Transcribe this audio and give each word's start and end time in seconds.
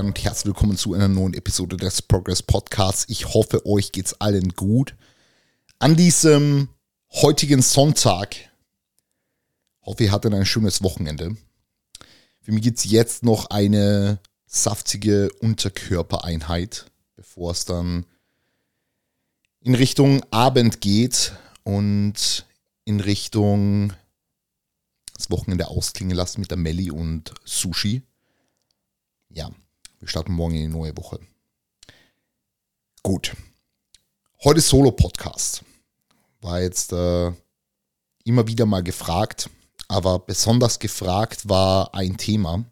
Herren, 0.00 0.12
und 0.12 0.24
herzlich 0.24 0.46
willkommen 0.46 0.78
zu 0.78 0.94
einer 0.94 1.08
neuen 1.08 1.34
Episode 1.34 1.76
des 1.76 2.00
Progress 2.00 2.40
Podcasts. 2.40 3.04
Ich 3.08 3.34
hoffe, 3.34 3.66
euch 3.66 3.92
geht's 3.92 4.14
allen 4.14 4.48
gut. 4.54 4.96
An 5.78 5.94
diesem 5.94 6.70
heutigen 7.12 7.60
Sonntag 7.60 8.34
hoffe, 9.82 10.04
ihr 10.04 10.10
hattet 10.10 10.32
ein 10.32 10.46
schönes 10.46 10.82
Wochenende. 10.82 11.36
Für 12.40 12.50
mich 12.50 12.62
gibt's 12.62 12.84
jetzt 12.84 13.24
noch 13.24 13.50
eine 13.50 14.20
saftige 14.46 15.30
Unterkörpereinheit, 15.40 16.86
bevor 17.14 17.50
es 17.50 17.66
dann 17.66 18.06
in 19.60 19.74
Richtung 19.74 20.22
Abend 20.30 20.80
geht 20.80 21.34
und 21.62 22.46
in 22.86 23.00
Richtung 23.00 23.92
das 25.12 25.30
Wochenende 25.30 25.68
ausklingen 25.68 26.16
lassen 26.16 26.40
mit 26.40 26.50
der 26.50 26.56
Melli 26.56 26.90
und 26.90 27.34
Sushi. 27.44 28.00
Ja, 29.28 29.50
wir 30.00 30.08
starten 30.08 30.32
morgen 30.32 30.54
in 30.54 30.70
die 30.70 30.76
neue 30.78 30.96
Woche. 30.96 31.20
Gut. 33.02 33.36
Heute 34.42 34.62
Solo-Podcast. 34.62 35.62
War 36.40 36.62
jetzt 36.62 36.92
äh, 36.92 37.30
immer 38.24 38.46
wieder 38.46 38.64
mal 38.64 38.82
gefragt, 38.82 39.50
aber 39.88 40.18
besonders 40.18 40.78
gefragt 40.78 41.48
war 41.50 41.94
ein 41.94 42.16
Thema, 42.16 42.64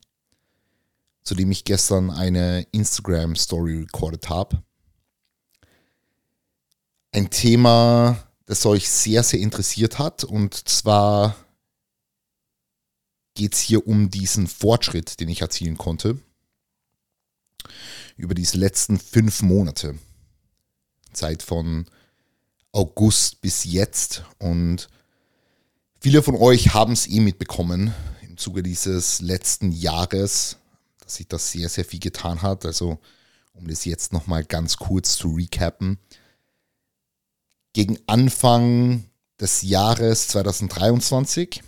zu 1.23 1.35
dem 1.35 1.51
ich 1.51 1.65
gestern 1.65 2.11
eine 2.11 2.67
Instagram-Story 2.73 3.81
recorded 3.81 4.31
habe. 4.31 4.63
Ein 7.13 7.29
Thema, 7.29 8.27
das 8.47 8.65
euch 8.65 8.89
sehr, 8.89 9.23
sehr 9.23 9.41
interessiert 9.41 9.99
hat 9.99 10.25
und 10.25 10.55
zwar 10.67 11.37
geht 13.35 13.53
es 13.53 13.61
hier 13.61 13.87
um 13.87 14.09
diesen 14.09 14.47
Fortschritt, 14.47 15.21
den 15.21 15.29
ich 15.29 15.43
erzielen 15.43 15.77
konnte. 15.77 16.19
Über 18.17 18.35
diese 18.35 18.59
letzten 18.59 18.99
fünf 18.99 19.43
Monate. 19.43 19.99
Zeit 21.13 21.43
von 21.43 21.87
August 22.73 23.41
bis 23.41 23.65
jetzt. 23.65 24.25
Und 24.39 24.89
viele 26.01 26.23
von 26.23 26.37
euch 26.37 26.75
haben 26.75 26.93
es 26.93 27.07
eh 27.07 27.21
mitbekommen 27.21 27.95
im 28.23 28.37
Zuge 28.37 28.63
dieses 28.63 29.21
letzten 29.21 29.73
Jahres, 29.73 30.59
dass 31.01 31.17
sich 31.17 31.29
das 31.29 31.51
sehr, 31.51 31.69
sehr 31.69 31.85
viel 31.85 32.01
getan 32.01 32.43
hat. 32.43 32.65
Also, 32.65 32.99
um 33.55 33.67
das 33.67 33.85
jetzt 33.85 34.13
nochmal 34.13 34.45
ganz 34.45 34.77
kurz 34.77 35.17
zu 35.17 35.35
recappen. 35.35 35.99
Gegen 37.73 37.99
Anfang 38.07 39.05
des 39.41 39.63
Jahres 39.63 40.29
2023 40.29 41.63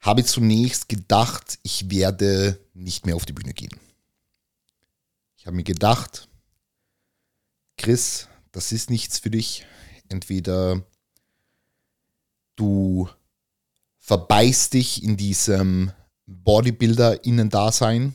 habe 0.00 0.24
zunächst 0.24 0.88
gedacht, 0.88 1.58
ich 1.62 1.90
werde 1.90 2.58
nicht 2.74 3.06
mehr 3.06 3.16
auf 3.16 3.26
die 3.26 3.32
Bühne 3.32 3.52
gehen. 3.52 3.78
Habe 5.48 5.56
mir 5.56 5.64
gedacht, 5.64 6.28
Chris, 7.78 8.28
das 8.52 8.70
ist 8.70 8.90
nichts 8.90 9.18
für 9.18 9.30
dich. 9.30 9.64
Entweder 10.10 10.82
du 12.54 13.08
verbeißt 13.96 14.74
dich 14.74 15.02
in 15.02 15.16
diesem 15.16 15.90
Bodybuilder-Innen-Dasein 16.26 18.14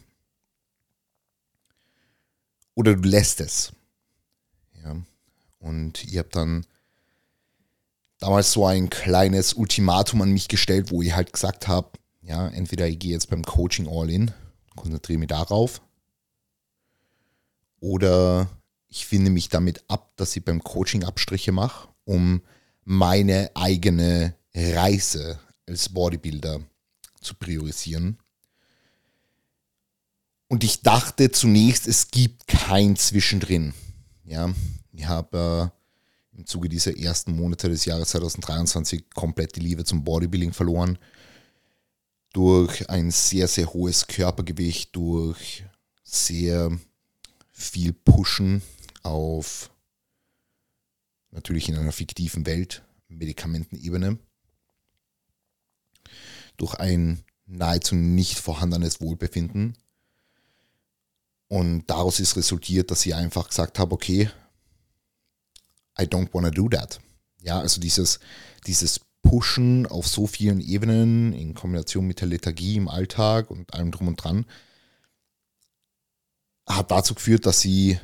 oder 2.76 2.94
du 2.96 3.10
lässt 3.10 3.42
es. 3.42 3.74
Ja. 4.84 4.96
Und 5.58 6.06
ihr 6.06 6.20
habt 6.20 6.36
dann 6.36 6.68
damals 8.20 8.52
so 8.52 8.68
ein 8.68 8.92
kleines 8.92 9.56
Ultimatum 9.56 10.22
an 10.22 10.30
mich 10.30 10.50
gestellt, 10.50 10.92
wo 10.92 11.02
ich 11.02 11.16
halt 11.16 11.34
gesagt 11.34 11.68
habe, 11.68 11.98
ja, 12.22 12.48
entweder 12.50 12.88
ich 12.88 13.00
gehe 13.00 13.14
jetzt 13.14 13.32
beim 13.32 13.44
Coaching 13.44 13.88
all 13.88 14.12
in, 14.12 14.32
konzentriere 14.76 15.18
mich 15.18 15.30
darauf, 15.30 15.82
oder 17.84 18.50
ich 18.88 19.06
finde 19.06 19.30
mich 19.30 19.50
damit 19.50 19.84
ab, 19.90 20.14
dass 20.16 20.34
ich 20.38 20.46
beim 20.46 20.64
Coaching 20.64 21.04
Abstriche 21.04 21.52
mache, 21.52 21.90
um 22.06 22.42
meine 22.86 23.52
eigene 23.56 24.36
Reise 24.56 25.38
als 25.68 25.90
Bodybuilder 25.90 26.62
zu 27.20 27.36
priorisieren. 27.36 28.20
Und 30.48 30.64
ich 30.64 30.82
dachte 30.82 31.30
zunächst, 31.32 31.86
es 31.86 32.08
gibt 32.08 32.48
kein 32.48 32.96
Zwischendrin. 32.96 33.74
Ja, 34.24 34.54
ich 34.94 35.06
habe 35.06 35.74
äh, 36.34 36.38
im 36.38 36.46
Zuge 36.46 36.70
dieser 36.70 36.98
ersten 36.98 37.36
Monate 37.36 37.68
des 37.68 37.84
Jahres 37.84 38.10
2023 38.10 39.10
komplett 39.10 39.58
die 39.58 39.62
Liebe 39.62 39.84
zum 39.84 40.06
Bodybuilding 40.06 40.54
verloren. 40.54 40.98
Durch 42.32 42.90
ein 42.90 43.12
sehr, 43.12 43.50
sehr 43.50 43.74
hohes 43.74 44.08
Körpergewicht, 44.08 44.96
durch 44.96 45.66
sehr 46.04 46.72
viel 47.54 47.94
Pushen 47.94 48.62
auf 49.04 49.72
natürlich 51.32 51.70
in 51.70 51.78
einer 51.78 51.92
fiktiven 51.92 52.46
Welt, 52.46 52.84
Medikamentenebene, 53.08 54.18
durch 56.58 56.76
ein 56.76 57.24
nahezu 57.46 57.96
nicht 57.96 58.40
vorhandenes 58.40 59.02
Wohlbefinden. 59.02 59.78
Und 61.48 61.88
daraus 61.88 62.20
ist 62.20 62.36
resultiert, 62.36 62.90
dass 62.92 63.06
ich 63.06 63.14
einfach 63.16 63.50
gesagt 63.50 63.80
habe, 63.80 63.94
okay, 63.94 64.30
I 66.00 66.04
don't 66.04 66.34
want 66.34 66.46
to 66.46 66.52
do 66.52 66.70
that. 66.70 67.00
Ja, 67.42 67.60
also 67.60 67.80
dieses, 67.80 68.20
dieses 68.66 69.02
Pushen 69.22 69.86
auf 69.86 70.08
so 70.08 70.26
vielen 70.26 70.60
Ebenen 70.60 71.34
in 71.34 71.54
Kombination 71.54 72.08
mit 72.08 72.22
der 72.22 72.28
Lethargie 72.28 72.78
im 72.78 72.88
Alltag 72.88 73.52
und 73.52 73.74
allem 73.74 73.92
drum 73.92 74.08
und 74.08 74.16
dran 74.16 74.46
hat 76.68 76.92
dazu 76.92 77.14
geführt, 77.16 77.46
dass 77.46 77.62
sie 77.62 78.00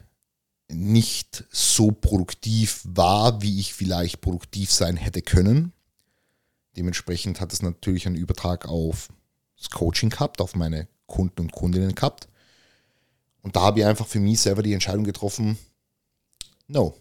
nicht 0.67 1.45
so 1.51 1.91
produktiv 1.91 2.81
war, 2.83 3.41
wie 3.41 3.59
ich 3.59 3.73
vielleicht 3.73 4.21
produktiv 4.21 4.71
sein 4.71 4.97
hätte 4.97 5.21
können. 5.21 5.73
Dementsprechend 6.77 7.41
hat 7.41 7.51
es 7.53 7.61
natürlich 7.61 8.05
einen 8.05 8.15
Übertrag 8.15 8.67
auf 8.67 9.09
das 9.57 9.69
Coaching 9.69 10.09
gehabt, 10.09 10.41
auf 10.41 10.55
meine 10.55 10.87
Kunden 11.07 11.41
und 11.41 11.51
Kundinnen 11.51 11.95
gehabt. 11.95 12.27
Und 13.41 13.55
da 13.55 13.61
habe 13.61 13.79
ich 13.79 13.85
einfach 13.85 14.05
für 14.05 14.19
mich 14.19 14.39
selber 14.39 14.61
die 14.61 14.73
Entscheidung 14.73 15.05
getroffen, 15.05 15.57
no, 16.67 16.95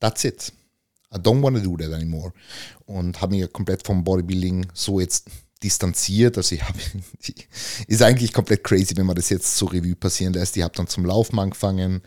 That's 0.00 0.24
it. 0.24 0.52
I 1.12 1.18
don't 1.18 1.42
want 1.42 1.56
to 1.56 1.62
do 1.62 1.76
that 1.76 1.92
anymore. 1.92 2.32
Und 2.86 3.20
habe 3.20 3.36
mich 3.36 3.52
komplett 3.52 3.86
vom 3.86 4.02
Bodybuilding 4.02 4.66
so 4.72 4.98
jetzt 4.98 5.28
distanziert. 5.62 6.36
Also 6.36 6.54
ich 6.54 6.62
habe, 6.62 6.78
ist 7.86 8.02
eigentlich 8.02 8.32
komplett 8.32 8.64
crazy, 8.64 8.96
wenn 8.96 9.06
man 9.06 9.16
das 9.16 9.28
jetzt 9.28 9.56
so 9.56 9.66
Revue 9.66 9.96
passieren 9.96 10.32
lässt. 10.32 10.56
Ich 10.56 10.62
habe 10.62 10.74
dann 10.74 10.86
zum 10.86 11.04
Laufen 11.04 11.38
angefangen, 11.38 12.02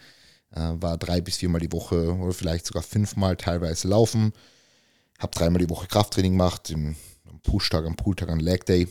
äh, 0.51 0.59
war 0.59 0.97
drei 0.97 1.21
bis 1.21 1.37
viermal 1.37 1.61
die 1.61 1.71
Woche 1.71 2.15
oder 2.15 2.33
vielleicht 2.33 2.65
sogar 2.65 2.83
fünfmal 2.83 3.37
teilweise 3.37 3.87
laufen. 3.87 4.33
Habe 5.19 5.35
dreimal 5.35 5.59
die 5.59 5.69
Woche 5.69 5.87
Krafttraining 5.87 6.33
gemacht, 6.33 6.69
im, 6.69 6.95
am 7.29 7.39
Pushtag, 7.41 7.85
am 7.85 7.95
Pooltag, 7.95 8.29
am 8.29 8.39
Leg 8.39 8.65
Day, 8.65 8.87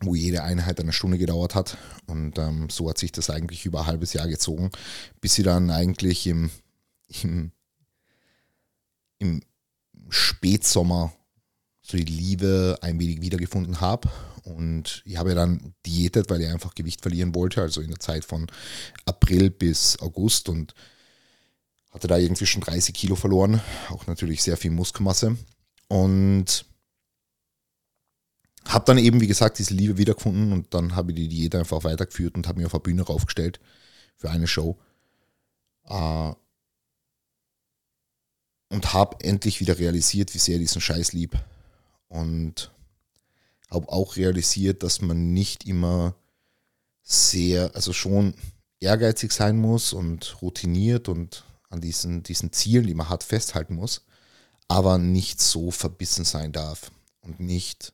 wo 0.00 0.14
jede 0.14 0.42
Einheit 0.42 0.80
eine 0.80 0.92
Stunde 0.92 1.18
gedauert 1.18 1.54
hat. 1.54 1.78
Und 2.06 2.38
ähm, 2.38 2.68
so 2.70 2.88
hat 2.88 2.98
sich 2.98 3.12
das 3.12 3.30
eigentlich 3.30 3.64
über 3.64 3.80
ein 3.80 3.86
halbes 3.86 4.12
Jahr 4.12 4.28
gezogen, 4.28 4.70
bis 5.20 5.34
sie 5.34 5.42
dann 5.42 5.70
eigentlich 5.70 6.26
im, 6.26 6.50
im 7.22 7.52
im 9.18 9.42
Spätsommer 10.08 11.12
so 11.90 11.96
die 11.96 12.04
Liebe 12.04 12.78
ein 12.82 13.00
wenig 13.00 13.20
wiedergefunden 13.20 13.80
habe. 13.80 14.08
Und 14.44 15.02
ich 15.04 15.16
habe 15.16 15.34
dann 15.34 15.74
diätet, 15.86 16.30
weil 16.30 16.40
ich 16.40 16.48
einfach 16.48 16.74
Gewicht 16.74 17.02
verlieren 17.02 17.34
wollte, 17.34 17.62
also 17.62 17.80
in 17.80 17.88
der 17.88 18.00
Zeit 18.00 18.24
von 18.24 18.46
April 19.04 19.50
bis 19.50 19.98
August 20.00 20.48
und 20.48 20.74
hatte 21.90 22.06
da 22.06 22.18
irgendwie 22.18 22.46
schon 22.46 22.62
30 22.62 22.94
Kilo 22.94 23.16
verloren, 23.16 23.60
auch 23.88 24.06
natürlich 24.06 24.42
sehr 24.42 24.56
viel 24.56 24.70
Muskelmasse. 24.70 25.36
Und 25.88 26.66
habe 28.66 28.84
dann 28.84 28.98
eben, 28.98 29.20
wie 29.22 29.26
gesagt, 29.26 29.58
diese 29.58 29.72
Liebe 29.72 29.96
wiedergefunden 29.96 30.52
und 30.52 30.74
dann 30.74 30.94
habe 30.94 31.12
ich 31.12 31.16
die 31.16 31.28
Diät 31.28 31.54
einfach 31.54 31.84
weitergeführt 31.84 32.34
und 32.34 32.46
habe 32.46 32.58
mich 32.58 32.66
auf 32.66 32.74
eine 32.74 32.82
Bühne 32.82 33.02
raufgestellt 33.02 33.60
für 34.16 34.30
eine 34.30 34.46
Show. 34.46 34.78
Äh, 35.86 36.32
und 38.70 38.92
habe 38.92 39.24
endlich 39.24 39.60
wieder 39.60 39.78
realisiert, 39.78 40.34
wie 40.34 40.38
sehr 40.38 40.56
ich 40.56 40.62
diesen 40.62 40.82
Scheiß 40.82 41.14
lieb. 41.14 41.38
Und 42.08 42.72
habe 43.70 43.88
auch 43.90 44.16
realisiert, 44.16 44.82
dass 44.82 45.00
man 45.00 45.32
nicht 45.32 45.66
immer 45.66 46.14
sehr, 47.02 47.74
also 47.74 47.92
schon 47.92 48.34
ehrgeizig 48.80 49.32
sein 49.32 49.58
muss 49.58 49.92
und 49.92 50.40
routiniert 50.40 51.08
und 51.08 51.44
an 51.70 51.80
diesen, 51.80 52.22
diesen 52.22 52.52
Zielen, 52.52 52.86
die 52.86 52.94
man 52.94 53.08
hat, 53.08 53.24
festhalten 53.24 53.74
muss, 53.74 54.06
aber 54.68 54.98
nicht 54.98 55.40
so 55.40 55.70
verbissen 55.70 56.24
sein 56.24 56.52
darf 56.52 56.90
und 57.20 57.40
nicht 57.40 57.92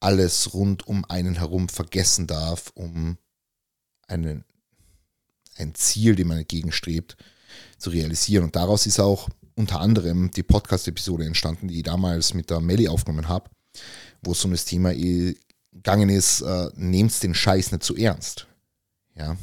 alles 0.00 0.52
rund 0.54 0.86
um 0.86 1.04
einen 1.06 1.36
herum 1.36 1.68
vergessen 1.68 2.26
darf, 2.26 2.70
um 2.74 3.18
einen, 4.06 4.44
ein 5.56 5.74
Ziel, 5.74 6.14
dem 6.14 6.28
man 6.28 6.38
entgegenstrebt, 6.38 7.16
zu 7.78 7.90
realisieren. 7.90 8.44
Und 8.44 8.56
daraus 8.56 8.86
ist 8.86 9.00
auch 9.00 9.28
unter 9.56 9.80
anderem 9.80 10.30
die 10.30 10.42
Podcast-Episode 10.42 11.24
entstanden, 11.24 11.68
die 11.68 11.78
ich 11.78 11.82
damals 11.82 12.34
mit 12.34 12.50
der 12.50 12.60
Melli 12.60 12.88
aufgenommen 12.88 13.28
habe, 13.28 13.50
wo 14.22 14.32
es 14.32 14.44
um 14.44 14.52
das 14.52 14.66
Thema 14.66 14.92
gegangen 14.92 16.10
ist, 16.10 16.42
äh, 16.42 16.68
nehmt 16.76 17.20
den 17.22 17.34
Scheiß 17.34 17.72
nicht 17.72 17.82
zu 17.82 17.96
ernst. 17.96 18.46
Ja. 19.14 19.36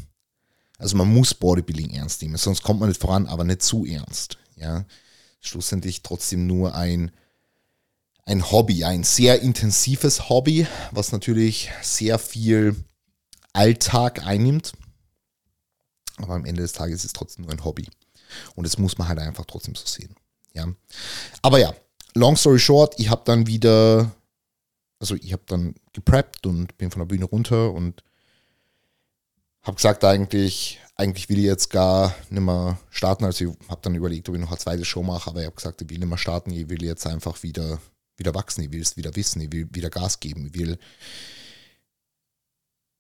Also 0.78 0.96
man 0.98 1.12
muss 1.12 1.34
Bodybuilding 1.34 1.92
ernst 1.92 2.22
nehmen, 2.22 2.38
sonst 2.38 2.62
kommt 2.62 2.80
man 2.80 2.90
nicht 2.90 3.02
voran, 3.02 3.26
aber 3.28 3.44
nicht 3.44 3.64
zu 3.64 3.86
ernst. 3.86 4.38
Ja. 4.56 4.86
Schlussendlich 5.42 6.04
trotzdem 6.04 6.46
nur 6.46 6.76
ein, 6.76 7.12
ein 8.26 8.52
Hobby, 8.52 8.84
ein 8.84 9.04
sehr 9.04 9.42
intensives 9.42 10.30
Hobby, 10.30 10.68
was 10.92 11.12
natürlich 11.12 11.72
sehr 11.82 12.20
viel 12.20 12.76
Alltag 13.52 14.26
einnimmt. 14.26 14.74
Aber 16.18 16.36
am 16.36 16.46
Ende 16.46 16.62
des 16.62 16.74
Tages 16.74 17.00
ist 17.00 17.06
es 17.06 17.14
trotzdem 17.14 17.46
nur 17.46 17.52
ein 17.52 17.64
Hobby. 17.64 17.88
Und 18.56 18.66
das 18.66 18.78
muss 18.78 18.98
man 18.98 19.08
halt 19.08 19.20
einfach 19.20 19.46
trotzdem 19.46 19.76
so 19.76 19.86
sehen. 19.86 20.16
Ja. 20.54 20.68
Aber 21.42 21.60
ja, 21.60 21.74
long 22.14 22.36
story 22.36 22.60
short, 22.60 22.96
ich 22.98 23.10
habe 23.10 23.24
dann 23.26 23.48
wieder, 23.48 24.12
also 25.00 25.16
ich 25.16 25.34
habe 25.34 25.44
dann 25.48 25.76
gepreppt 25.94 26.46
und 26.46 26.78
bin 26.78 26.92
von 26.92 27.00
der 27.00 27.08
Bühne 27.08 27.26
runter 27.26 27.72
und 27.72 28.04
habe 29.64 29.76
gesagt, 29.76 30.04
eigentlich, 30.04 30.80
eigentlich 30.96 31.30
will 31.30 31.40
ich 31.40 31.46
jetzt 31.46 31.70
gar 31.70 32.14
nicht 32.30 32.42
mehr 32.42 32.78
starten. 32.90 33.26
Also 33.26 33.46
ich 33.46 33.70
habe 33.70 33.82
dann 33.82 33.96
überlegt, 33.96 34.30
ob 34.30 34.36
ich 34.36 34.42
noch 34.42 34.50
eine 34.50 34.58
zweite 34.58 34.86
Show 34.86 35.04
mache, 35.04 35.30
aber 35.30 35.40
ich 35.40 35.46
habe 35.46 35.56
gesagt, 35.56 35.82
ich 35.82 35.90
will 35.90 36.00
nicht 36.00 36.10
mehr 36.10 36.18
starten, 36.18 36.52
ich 36.52 36.70
will 36.70 36.84
jetzt 36.84 37.08
einfach 37.08 37.42
wieder, 37.44 37.80
wieder 38.18 38.36
wachsen, 38.36 38.64
ich 38.64 38.72
will 38.72 38.82
es 38.82 38.98
wieder 38.98 39.16
wissen, 39.16 39.42
ich 39.42 39.52
will 39.52 39.68
wieder 39.72 39.90
Gas 39.90 40.20
geben, 40.20 40.48
ich 40.48 40.60
will, 40.60 40.78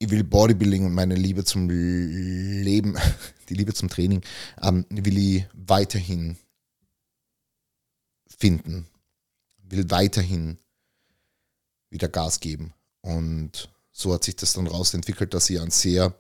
ich 0.04 0.10
will 0.10 0.24
Bodybuilding 0.24 0.86
und 0.86 0.94
meine 0.94 1.16
Liebe 1.16 1.46
zum 1.46 1.70
Leben, 1.70 2.98
die 3.50 3.54
Liebe 3.54 3.74
zum 3.74 3.90
Training, 3.90 4.22
ähm, 4.62 4.86
will 4.90 5.18
ich 5.18 5.46
weiterhin 5.54 6.38
finden, 8.28 8.88
will 9.58 9.90
weiterhin 9.90 10.58
wieder 11.90 12.10
Gas 12.10 12.42
geben. 12.42 12.74
Und 13.02 13.70
so 13.92 14.14
hat 14.14 14.26
sich 14.26 14.36
das 14.36 14.54
dann 14.54 14.68
rausentwickelt, 14.68 15.34
dass 15.34 15.50
ich 15.50 15.60
einen 15.60 15.72
sehr 15.72 16.14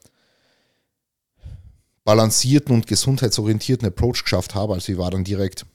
balancierten 2.05 2.73
und 2.73 2.87
gesundheitsorientierten 2.87 3.87
Approach 3.87 4.23
geschafft 4.23 4.55
habe. 4.55 4.73
Also 4.73 4.93
ich 4.93 4.97
war 4.97 5.11
dann 5.11 5.23
direkt 5.23 5.65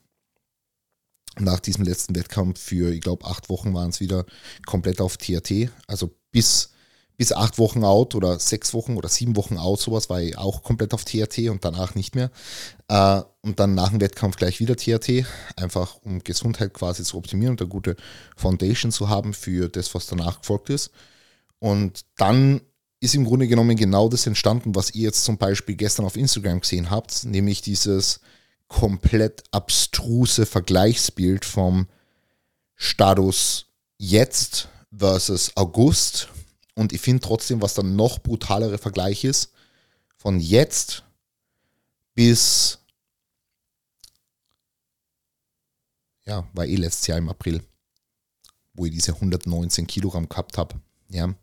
nach 1.39 1.61
diesem 1.61 1.85
letzten 1.85 2.15
Wettkampf 2.15 2.59
für, 2.59 2.93
ich 2.93 3.01
glaube, 3.01 3.27
acht 3.27 3.49
Wochen 3.49 3.75
waren 3.75 3.91
es 3.91 4.01
wieder 4.01 4.25
komplett 4.65 5.01
auf 5.01 5.19
THT. 5.19 5.71
Also 5.87 6.15
bis 6.31 6.71
bis 7.19 7.33
acht 7.33 7.59
Wochen 7.59 7.85
out 7.85 8.15
oder 8.15 8.39
sechs 8.39 8.73
Wochen 8.73 8.97
oder 8.97 9.09
sieben 9.09 9.37
Wochen 9.37 9.59
out, 9.59 9.81
sowas, 9.81 10.09
war 10.09 10.23
ich 10.23 10.39
auch 10.39 10.63
komplett 10.63 10.95
auf 10.95 11.05
THT 11.05 11.51
und 11.51 11.65
danach 11.65 11.97
nicht 11.97 12.15
mehr. 12.15 12.31
Äh, 12.87 13.23
und 13.43 13.59
dann 13.59 13.75
nach 13.75 13.91
dem 13.91 14.01
Wettkampf 14.01 14.37
gleich 14.37 14.61
wieder 14.61 14.77
THT, 14.77 15.27
einfach 15.57 15.97
um 16.05 16.21
Gesundheit 16.21 16.73
quasi 16.73 17.03
zu 17.03 17.19
optimieren 17.19 17.53
und 17.53 17.61
eine 17.61 17.69
gute 17.69 17.97
Foundation 18.37 18.93
zu 18.93 19.09
haben 19.09 19.35
für 19.35 19.69
das, 19.69 19.95
was 19.97 20.07
danach 20.07 20.41
gefolgt 20.41 20.71
ist. 20.71 20.93
Und 21.59 22.05
dann 22.17 22.61
ist 23.01 23.17
im 23.17 23.25
Grunde 23.25 23.49
genommen 23.49 23.77
genau 23.77 24.09
das 24.09 24.27
entstanden, 24.29 24.77
was 24.77 24.95
ihr 24.95 25.03
jetzt 25.03 25.25
zum 25.25 25.39
Beispiel 25.39 25.75
gestern 25.75 26.07
auf 26.07 26.17
Instagram 26.17 26.61
gesehen 26.61 26.89
habt, 26.89 27.25
nämlich 27.25 27.63
dieses 27.63 28.21
komplett 28.69 29.43
abstruse 29.51 30.47
Vergleichsbild 30.47 31.45
vom 31.45 31.89
Status 32.77 33.67
jetzt 33.97 34.69
versus 34.97 35.57
August 35.57 36.29
und 36.79 36.93
ich 36.93 37.01
finde 37.01 37.21
trotzdem, 37.21 37.61
was 37.61 37.75
dann 37.75 37.97
noch 37.97 38.21
brutalere 38.21 38.79
Vergleich 38.79 39.25
ist, 39.25 39.51
von 40.17 40.39
jetzt 40.39 41.03
bis, 42.15 42.79
ja, 46.25 46.49
war 46.53 46.67
eh 46.67 46.77
letztes 46.77 47.09
Jahr 47.09 47.19
im 47.19 47.29
April, 47.29 47.65
wo 48.75 48.87
ich 48.87 48.93
diese 48.93 49.13
119 49.13 49.89
Kilogramm 49.89 50.29
gehabt 50.29 50.57
habe. 50.57 50.81
Ja, 51.09 51.35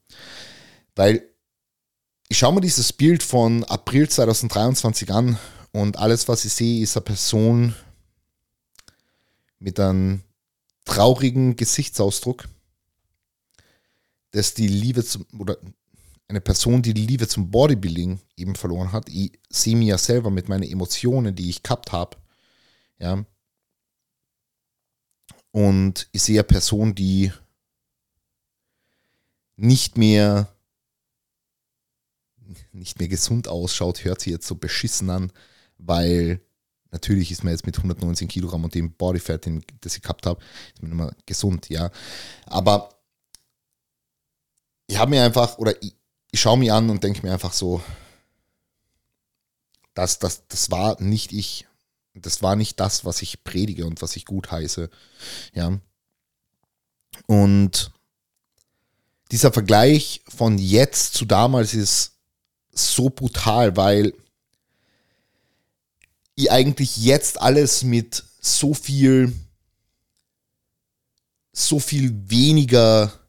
weil 0.95 1.27
ich 2.29 2.37
schaue 2.37 2.53
mir 2.53 2.61
dieses 2.61 2.93
Bild 2.93 3.21
von 3.21 3.65
April 3.65 4.07
2023 4.07 5.11
an 5.11 5.37
und 5.73 5.97
alles, 5.97 6.29
was 6.29 6.45
ich 6.45 6.53
sehe, 6.53 6.81
ist 6.81 6.95
eine 6.95 7.03
Person 7.03 7.75
mit 9.59 9.81
einem 9.81 10.23
traurigen 10.85 11.57
Gesichtsausdruck 11.57 12.47
dass 14.35 14.53
die 14.53 14.67
Liebe 14.67 15.03
zum, 15.03 15.25
oder 15.39 15.57
eine 16.27 16.41
Person, 16.41 16.81
die 16.81 16.93
die 16.93 17.05
Liebe 17.05 17.25
zum 17.25 17.49
Bodybuilding 17.51 18.19
eben 18.35 18.55
verloren 18.55 18.91
hat. 18.91 19.07
Ich 19.07 19.31
sehe 19.49 19.77
mir 19.77 19.85
ja 19.85 19.97
selber 19.97 20.29
mit 20.29 20.49
meinen 20.49 20.63
Emotionen, 20.63 21.35
die 21.35 21.49
ich 21.49 21.63
gehabt 21.63 21.93
habe. 21.93 22.17
Ja. 22.99 23.25
Und 25.51 26.09
ich 26.11 26.21
sehe 26.21 26.39
eine 26.39 26.43
Person, 26.43 26.95
die 26.95 27.31
nicht 29.55 29.97
mehr 29.97 30.51
nicht 32.73 32.99
mehr 32.99 33.07
gesund 33.07 33.47
ausschaut, 33.47 34.03
hört 34.03 34.19
sich 34.19 34.31
jetzt 34.33 34.47
so 34.47 34.55
beschissen 34.55 35.09
an, 35.09 35.31
weil 35.77 36.41
natürlich 36.91 37.31
ist 37.31 37.43
man 37.43 37.53
jetzt 37.53 37.65
mit 37.65 37.77
119 37.77 38.27
Kilogramm 38.27 38.65
und 38.65 38.75
dem 38.75 38.91
Bodyfat, 38.91 39.49
das 39.79 39.95
ich 39.95 40.01
gehabt 40.01 40.25
habe, 40.25 40.43
ist 40.73 40.83
man 40.83 40.91
immer 40.91 41.15
gesund, 41.25 41.69
ja. 41.69 41.89
Aber 42.45 42.94
ich 44.87 44.97
habe 44.97 45.11
mir 45.11 45.23
einfach, 45.23 45.57
oder 45.57 45.81
ich, 45.81 45.95
ich 46.31 46.39
schaue 46.39 46.57
mir 46.57 46.75
an 46.75 46.89
und 46.89 47.03
denke 47.03 47.25
mir 47.25 47.33
einfach 47.33 47.53
so, 47.53 47.81
das, 49.93 50.19
das, 50.19 50.47
das 50.47 50.69
war 50.69 51.01
nicht 51.01 51.31
ich. 51.31 51.65
Das 52.13 52.41
war 52.41 52.55
nicht 52.55 52.79
das, 52.79 53.03
was 53.03 53.21
ich 53.21 53.43
predige 53.43 53.85
und 53.85 54.01
was 54.01 54.15
ich 54.15 54.25
gut 54.25 54.51
heiße. 54.51 54.89
Ja. 55.53 55.79
Und 57.27 57.91
dieser 59.31 59.51
Vergleich 59.51 60.21
von 60.27 60.57
jetzt 60.57 61.13
zu 61.15 61.25
damals 61.25 61.73
ist 61.73 62.13
so 62.71 63.09
brutal, 63.09 63.75
weil 63.75 64.13
ich 66.35 66.51
eigentlich 66.51 66.97
jetzt 66.97 67.41
alles 67.41 67.83
mit 67.83 68.23
so 68.39 68.73
viel, 68.73 69.33
so 71.53 71.79
viel 71.79 72.29
weniger 72.29 73.24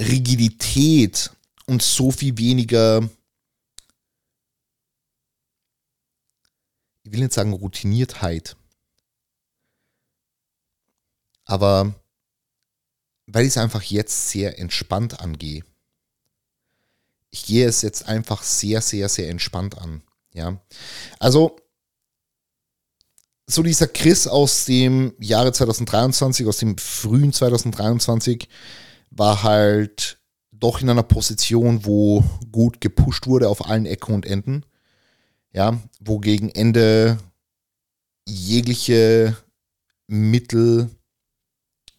Rigidität 0.00 1.30
und 1.66 1.82
so 1.82 2.10
viel 2.10 2.36
weniger, 2.38 3.08
ich 7.02 7.12
will 7.12 7.20
nicht 7.20 7.32
sagen 7.32 7.52
Routiniertheit, 7.52 8.56
aber 11.44 11.94
weil 13.26 13.44
ich 13.44 13.50
es 13.50 13.56
einfach 13.56 13.82
jetzt 13.82 14.30
sehr 14.30 14.58
entspannt 14.58 15.20
angehe. 15.20 15.64
Ich 17.30 17.46
gehe 17.46 17.66
es 17.66 17.82
jetzt 17.82 18.06
einfach 18.06 18.42
sehr, 18.42 18.80
sehr, 18.80 19.08
sehr 19.08 19.28
entspannt 19.28 19.78
an. 19.78 20.02
Ja, 20.32 20.60
also 21.18 21.56
so 23.46 23.62
dieser 23.62 23.88
Chris 23.88 24.26
aus 24.26 24.64
dem 24.64 25.14
Jahre 25.18 25.52
2023, 25.52 26.46
aus 26.46 26.58
dem 26.58 26.78
frühen 26.78 27.32
2023, 27.32 28.48
war 29.16 29.42
halt 29.42 30.18
doch 30.50 30.80
in 30.80 30.90
einer 30.90 31.02
Position, 31.02 31.84
wo 31.84 32.24
gut 32.52 32.80
gepusht 32.80 33.26
wurde 33.26 33.48
auf 33.48 33.66
allen 33.66 33.86
Ecken 33.86 34.14
und 34.14 34.26
Enden. 34.26 34.64
Ja, 35.52 35.80
wo 36.00 36.18
gegen 36.18 36.48
Ende 36.48 37.18
jegliche 38.26 39.36
Mittel 40.06 40.90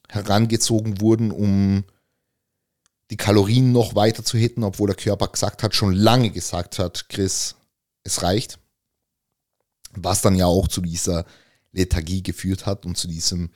herangezogen 0.09 0.99
wurden, 0.99 1.31
um 1.31 1.85
die 3.11 3.17
Kalorien 3.17 3.71
noch 3.71 3.95
weiter 3.95 4.23
zu 4.23 4.37
hitten, 4.37 4.63
obwohl 4.63 4.87
der 4.87 4.95
Körper 4.95 5.27
gesagt 5.27 5.63
hat, 5.63 5.75
schon 5.75 5.93
lange 5.93 6.31
gesagt 6.31 6.79
hat, 6.79 7.07
Chris, 7.09 7.55
es 8.03 8.23
reicht. 8.23 8.59
Was 9.91 10.21
dann 10.21 10.35
ja 10.35 10.47
auch 10.47 10.67
zu 10.67 10.81
dieser 10.81 11.25
Lethargie 11.71 12.23
geführt 12.23 12.65
hat 12.65 12.85
und 12.85 12.97
zu 12.97 13.07
diesem 13.07 13.51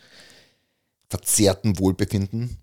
verzerrten 1.10 1.80
Wohlbefinden. 1.80 2.58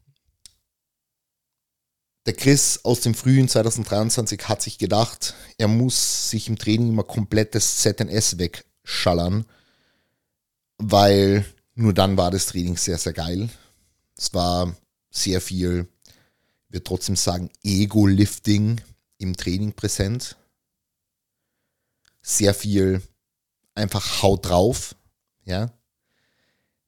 Der 2.27 2.35
Chris 2.35 2.81
aus 2.83 3.03
dem 3.03 3.15
frühen 3.15 3.49
2023 3.49 4.49
hat 4.49 4.61
sich 4.61 4.79
gedacht, 4.79 5.35
er 5.59 5.69
muss 5.69 6.29
sich 6.29 6.49
im 6.49 6.59
Training 6.59 6.89
immer 6.89 7.05
komplettes 7.05 7.79
ZNS 7.79 8.39
wegschallern, 8.39 9.47
weil 10.77 11.45
nur 11.77 11.95
dann 11.95 12.17
war 12.17 12.33
das 12.33 12.47
Training 12.47 12.77
sehr, 12.77 12.99
sehr 12.99 13.13
geil. 13.13 13.49
Es 14.17 14.35
war 14.35 14.75
sehr 15.09 15.41
viel, 15.41 15.87
würde 16.69 16.83
trotzdem 16.83 17.15
sagen, 17.15 17.49
Ego-Lifting 17.63 18.81
im 19.19 19.37
Training 19.37 19.73
präsent. 19.73 20.37
Sehr 22.23 22.55
viel 22.55 23.03
einfach 23.77 24.23
Haut 24.23 24.47
drauf, 24.47 24.97
ja. 25.45 25.71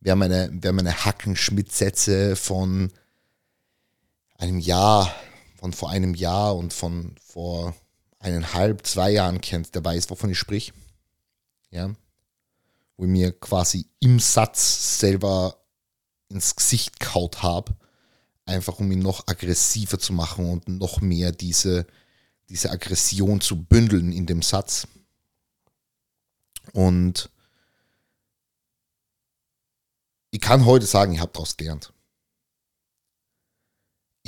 Wir 0.00 0.12
haben 0.12 0.22
eine, 0.22 0.50
wir 0.52 0.70
eine 0.70 1.04
Hackenschmidt-Sätze 1.04 2.34
von 2.34 2.90
einem 4.36 4.58
Jahr 4.58 5.14
von 5.58 5.72
vor 5.72 5.90
einem 5.90 6.14
Jahr 6.14 6.56
und 6.56 6.72
von 6.72 7.16
vor 7.20 7.74
eineinhalb, 8.20 8.86
zwei 8.86 9.10
Jahren 9.10 9.40
kennt, 9.40 9.74
der 9.74 9.84
weiß, 9.84 10.08
wovon 10.10 10.30
ich 10.30 10.38
sprich. 10.38 10.72
Ja. 11.70 11.94
Wo 12.96 13.04
ich 13.04 13.10
mir 13.10 13.32
quasi 13.32 13.86
im 14.00 14.20
Satz 14.20 14.98
selber 15.00 15.56
ins 16.28 16.54
Gesicht 16.56 17.00
kaut 17.00 17.42
habe. 17.42 17.76
einfach 18.44 18.78
um 18.78 18.90
ihn 18.90 19.00
noch 19.00 19.26
aggressiver 19.26 19.98
zu 19.98 20.14
machen 20.14 20.50
und 20.50 20.68
noch 20.68 21.02
mehr 21.02 21.32
diese, 21.32 21.86
diese 22.48 22.70
Aggression 22.70 23.42
zu 23.42 23.62
bündeln 23.62 24.10
in 24.10 24.24
dem 24.24 24.40
Satz. 24.40 24.88
Und 26.72 27.30
ich 30.30 30.40
kann 30.40 30.64
heute 30.64 30.86
sagen, 30.86 31.12
ich 31.12 31.20
habe 31.20 31.32
daraus 31.32 31.58
gelernt. 31.58 31.92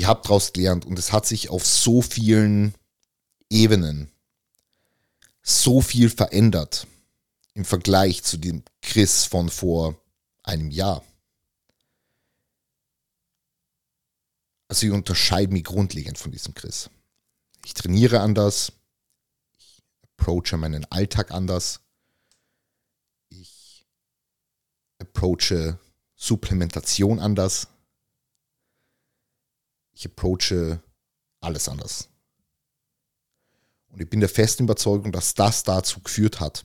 Ich 0.01 0.07
habe 0.07 0.23
daraus 0.23 0.55
gelernt 0.55 0.87
und 0.87 0.99
es 0.99 1.13
hat 1.13 1.27
sich 1.27 1.51
auf 1.51 1.67
so 1.67 2.01
vielen 2.01 2.75
Ebenen 3.51 4.11
so 5.43 5.83
viel 5.83 6.09
verändert 6.09 6.87
im 7.53 7.67
Vergleich 7.67 8.23
zu 8.23 8.39
dem 8.39 8.63
Chris 8.81 9.27
von 9.27 9.51
vor 9.51 10.03
einem 10.43 10.71
Jahr. 10.71 11.05
Also 14.69 14.87
ich 14.87 14.93
unterscheide 14.93 15.53
mich 15.53 15.65
grundlegend 15.65 16.17
von 16.17 16.33
diesem 16.33 16.55
Chris. 16.55 16.89
Ich 17.67 17.75
trainiere 17.75 18.21
anders, 18.21 18.73
ich 19.59 19.83
approache 20.01 20.57
meinen 20.57 20.87
Alltag 20.87 21.31
anders, 21.31 21.81
ich 23.29 23.87
approache 24.99 25.79
Supplementation 26.17 27.19
anders, 27.19 27.69
ich 29.93 30.07
approache 30.07 30.83
alles 31.41 31.69
anders. 31.69 32.09
Und 33.89 34.01
ich 34.01 34.09
bin 34.09 34.21
der 34.21 34.29
festen 34.29 34.65
Überzeugung, 34.65 35.13
dass 35.13 35.35
das 35.35 35.65
dazu 35.65 36.01
geführt 36.01 36.41
hat, 36.41 36.63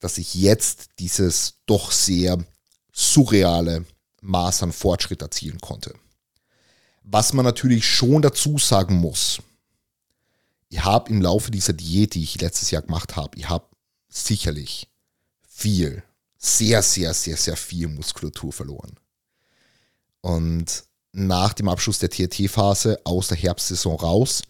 dass 0.00 0.18
ich 0.18 0.34
jetzt 0.34 0.90
dieses 0.98 1.60
doch 1.66 1.92
sehr 1.92 2.44
surreale 2.92 3.86
Maß 4.20 4.62
an 4.64 4.72
Fortschritt 4.72 5.22
erzielen 5.22 5.60
konnte. 5.60 5.94
Was 7.02 7.32
man 7.32 7.44
natürlich 7.44 7.86
schon 7.86 8.22
dazu 8.22 8.58
sagen 8.58 8.96
muss, 8.96 9.40
ich 10.68 10.82
habe 10.84 11.10
im 11.10 11.22
Laufe 11.22 11.50
dieser 11.50 11.72
Diät, 11.74 12.14
die 12.14 12.22
ich 12.22 12.40
letztes 12.40 12.70
Jahr 12.70 12.82
gemacht 12.82 13.14
habe, 13.16 13.38
ich 13.38 13.48
habe 13.48 13.68
sicherlich 14.08 14.88
viel, 15.46 16.02
sehr, 16.38 16.82
sehr, 16.82 17.14
sehr, 17.14 17.36
sehr 17.36 17.56
viel 17.56 17.88
Muskulatur 17.88 18.52
verloren. 18.52 18.98
Und 20.20 20.84
nach 21.14 21.52
dem 21.52 21.68
Abschluss 21.68 22.00
der 22.00 22.10
TRT-Phase 22.10 23.00
aus 23.04 23.28
der 23.28 23.36
Herbstsaison 23.36 23.96
raus, 23.96 24.42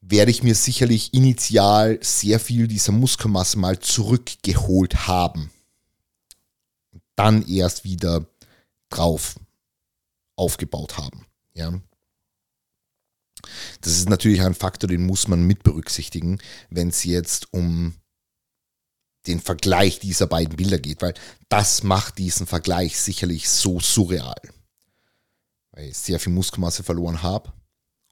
werde 0.00 0.30
ich 0.30 0.42
mir 0.42 0.54
sicherlich 0.54 1.12
initial 1.12 1.98
sehr 2.02 2.40
viel 2.40 2.66
dieser 2.66 2.92
Muskelmasse 2.92 3.58
mal 3.58 3.78
zurückgeholt 3.78 5.06
haben. 5.06 5.50
Dann 7.16 7.46
erst 7.46 7.84
wieder 7.84 8.26
drauf 8.88 9.38
aufgebaut 10.36 10.96
haben. 10.96 11.26
Ja. 11.52 11.78
Das 13.82 13.92
ist 13.92 14.08
natürlich 14.08 14.40
ein 14.40 14.54
Faktor, 14.54 14.88
den 14.88 15.04
muss 15.04 15.28
man 15.28 15.42
mit 15.42 15.62
berücksichtigen, 15.62 16.38
wenn 16.70 16.88
es 16.88 17.04
jetzt 17.04 17.52
um 17.52 17.94
den 19.26 19.40
Vergleich 19.40 19.98
dieser 19.98 20.26
beiden 20.26 20.56
Bilder 20.56 20.78
geht, 20.78 21.02
weil 21.02 21.14
das 21.50 21.82
macht 21.82 22.16
diesen 22.16 22.46
Vergleich 22.46 22.98
sicherlich 22.98 23.48
so 23.50 23.78
surreal. 23.80 24.40
Weil 25.78 25.90
ich 25.90 25.96
sehr 25.96 26.18
viel 26.18 26.32
Muskelmasse 26.32 26.82
verloren 26.82 27.22
habe 27.22 27.52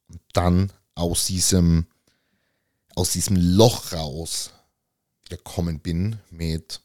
und 0.08 0.20
dann 0.34 0.72
aus 0.94 1.26
diesem, 1.26 1.88
aus 2.94 3.10
diesem 3.10 3.34
Loch 3.34 3.92
raus 3.92 4.52
wieder 5.24 5.36
kommen 5.38 5.80
bin 5.80 6.20
mit 6.30 6.80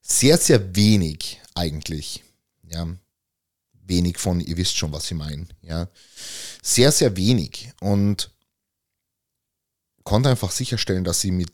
sehr, 0.00 0.38
sehr 0.38 0.76
wenig 0.76 1.40
eigentlich. 1.56 2.22
Ja, 2.62 2.86
wenig 3.72 4.18
von, 4.18 4.40
ihr 4.40 4.56
wisst 4.56 4.76
schon, 4.76 4.92
was 4.92 5.10
ich 5.10 5.16
meine. 5.16 5.48
Ja, 5.62 5.88
sehr, 6.62 6.92
sehr 6.92 7.16
wenig 7.16 7.72
und 7.80 8.30
konnte 10.04 10.28
einfach 10.28 10.52
sicherstellen, 10.52 11.02
dass 11.02 11.22
sie 11.22 11.32
mit 11.32 11.52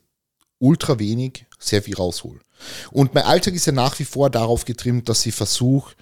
ultra 0.59 0.99
wenig 0.99 1.47
sehr 1.57 1.81
viel 1.81 1.95
raushole. 1.95 2.41
Und 2.91 3.15
mein 3.15 3.23
Alltag 3.23 3.55
ist 3.55 3.65
ja 3.65 3.71
nach 3.71 3.97
wie 3.97 4.05
vor 4.05 4.29
darauf 4.29 4.65
getrimmt, 4.65 5.09
dass 5.09 5.25
ich 5.25 5.33
versuche, 5.33 5.95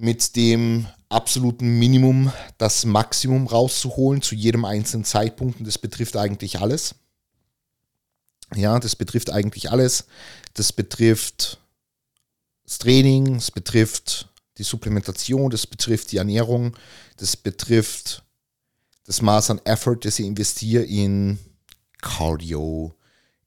mit 0.00 0.34
dem 0.34 0.86
absoluten 1.08 1.78
Minimum 1.78 2.32
das 2.56 2.84
Maximum 2.84 3.46
rauszuholen 3.46 4.22
zu 4.22 4.34
jedem 4.34 4.64
einzelnen 4.64 5.04
Zeitpunkt. 5.04 5.58
Und 5.58 5.66
das 5.66 5.78
betrifft 5.78 6.16
eigentlich 6.16 6.60
alles. 6.60 6.94
Ja, 8.54 8.78
das 8.78 8.96
betrifft 8.96 9.30
eigentlich 9.30 9.70
alles. 9.70 10.06
Das 10.54 10.72
betrifft 10.72 11.58
das 12.64 12.78
Training, 12.78 13.34
das 13.34 13.50
betrifft 13.50 14.28
die 14.58 14.62
Supplementation, 14.62 15.50
das 15.50 15.66
betrifft 15.66 16.12
die 16.12 16.16
Ernährung, 16.18 16.76
das 17.16 17.36
betrifft 17.36 18.22
das 19.04 19.22
Maß 19.22 19.50
an 19.50 19.60
Effort, 19.64 19.98
das 20.02 20.18
ich 20.18 20.26
investiere 20.26 20.84
in 20.84 21.38
Cardio, 22.00 22.94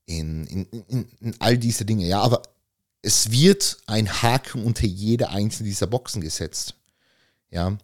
in, 0.06 0.46
in, 0.46 0.66
in, 0.88 1.08
in 1.20 1.34
all 1.40 1.58
diese 1.58 1.84
Dinge. 1.84 2.06
Ja, 2.06 2.20
aber 2.20 2.42
es 3.04 3.30
wird 3.30 3.76
ein 3.86 4.22
Haken 4.22 4.64
unter 4.64 4.86
jede 4.86 5.28
einzelne 5.28 5.68
dieser 5.68 5.86
Boxen 5.86 6.22
gesetzt. 6.22 6.74
Ja, 7.50 7.76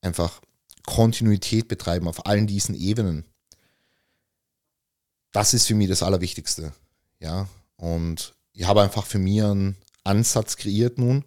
einfach 0.00 0.40
Kontinuität 0.86 1.68
betreiben 1.68 2.08
auf 2.08 2.24
allen 2.24 2.46
diesen 2.46 2.74
Ebenen. 2.74 3.26
Das 5.32 5.52
ist 5.52 5.66
für 5.66 5.74
mich 5.74 5.88
das 5.88 6.02
Allerwichtigste. 6.02 6.72
Ja, 7.20 7.46
und 7.76 8.34
ich 8.52 8.66
habe 8.66 8.82
einfach 8.82 9.04
für 9.04 9.18
mich 9.18 9.42
einen 9.42 9.76
Ansatz 10.02 10.56
kreiert 10.56 10.96
nun, 10.96 11.24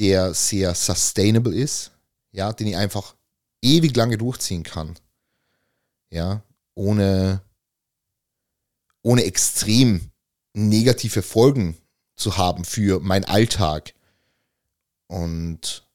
der 0.00 0.34
sehr 0.34 0.74
sustainable 0.74 1.54
ist, 1.54 1.92
ja, 2.32 2.52
den 2.52 2.66
ich 2.66 2.76
einfach 2.76 3.14
ewig 3.62 3.96
lange 3.96 4.18
durchziehen 4.18 4.64
kann. 4.64 4.98
Ja, 6.10 6.42
ohne, 6.74 7.40
ohne 9.02 9.22
extrem 9.24 10.10
negative 10.54 11.22
Folgen 11.22 11.76
zu 12.18 12.36
haben 12.36 12.64
für 12.64 13.00
meinen 13.00 13.24
Alltag 13.24 13.94
und 15.06 15.88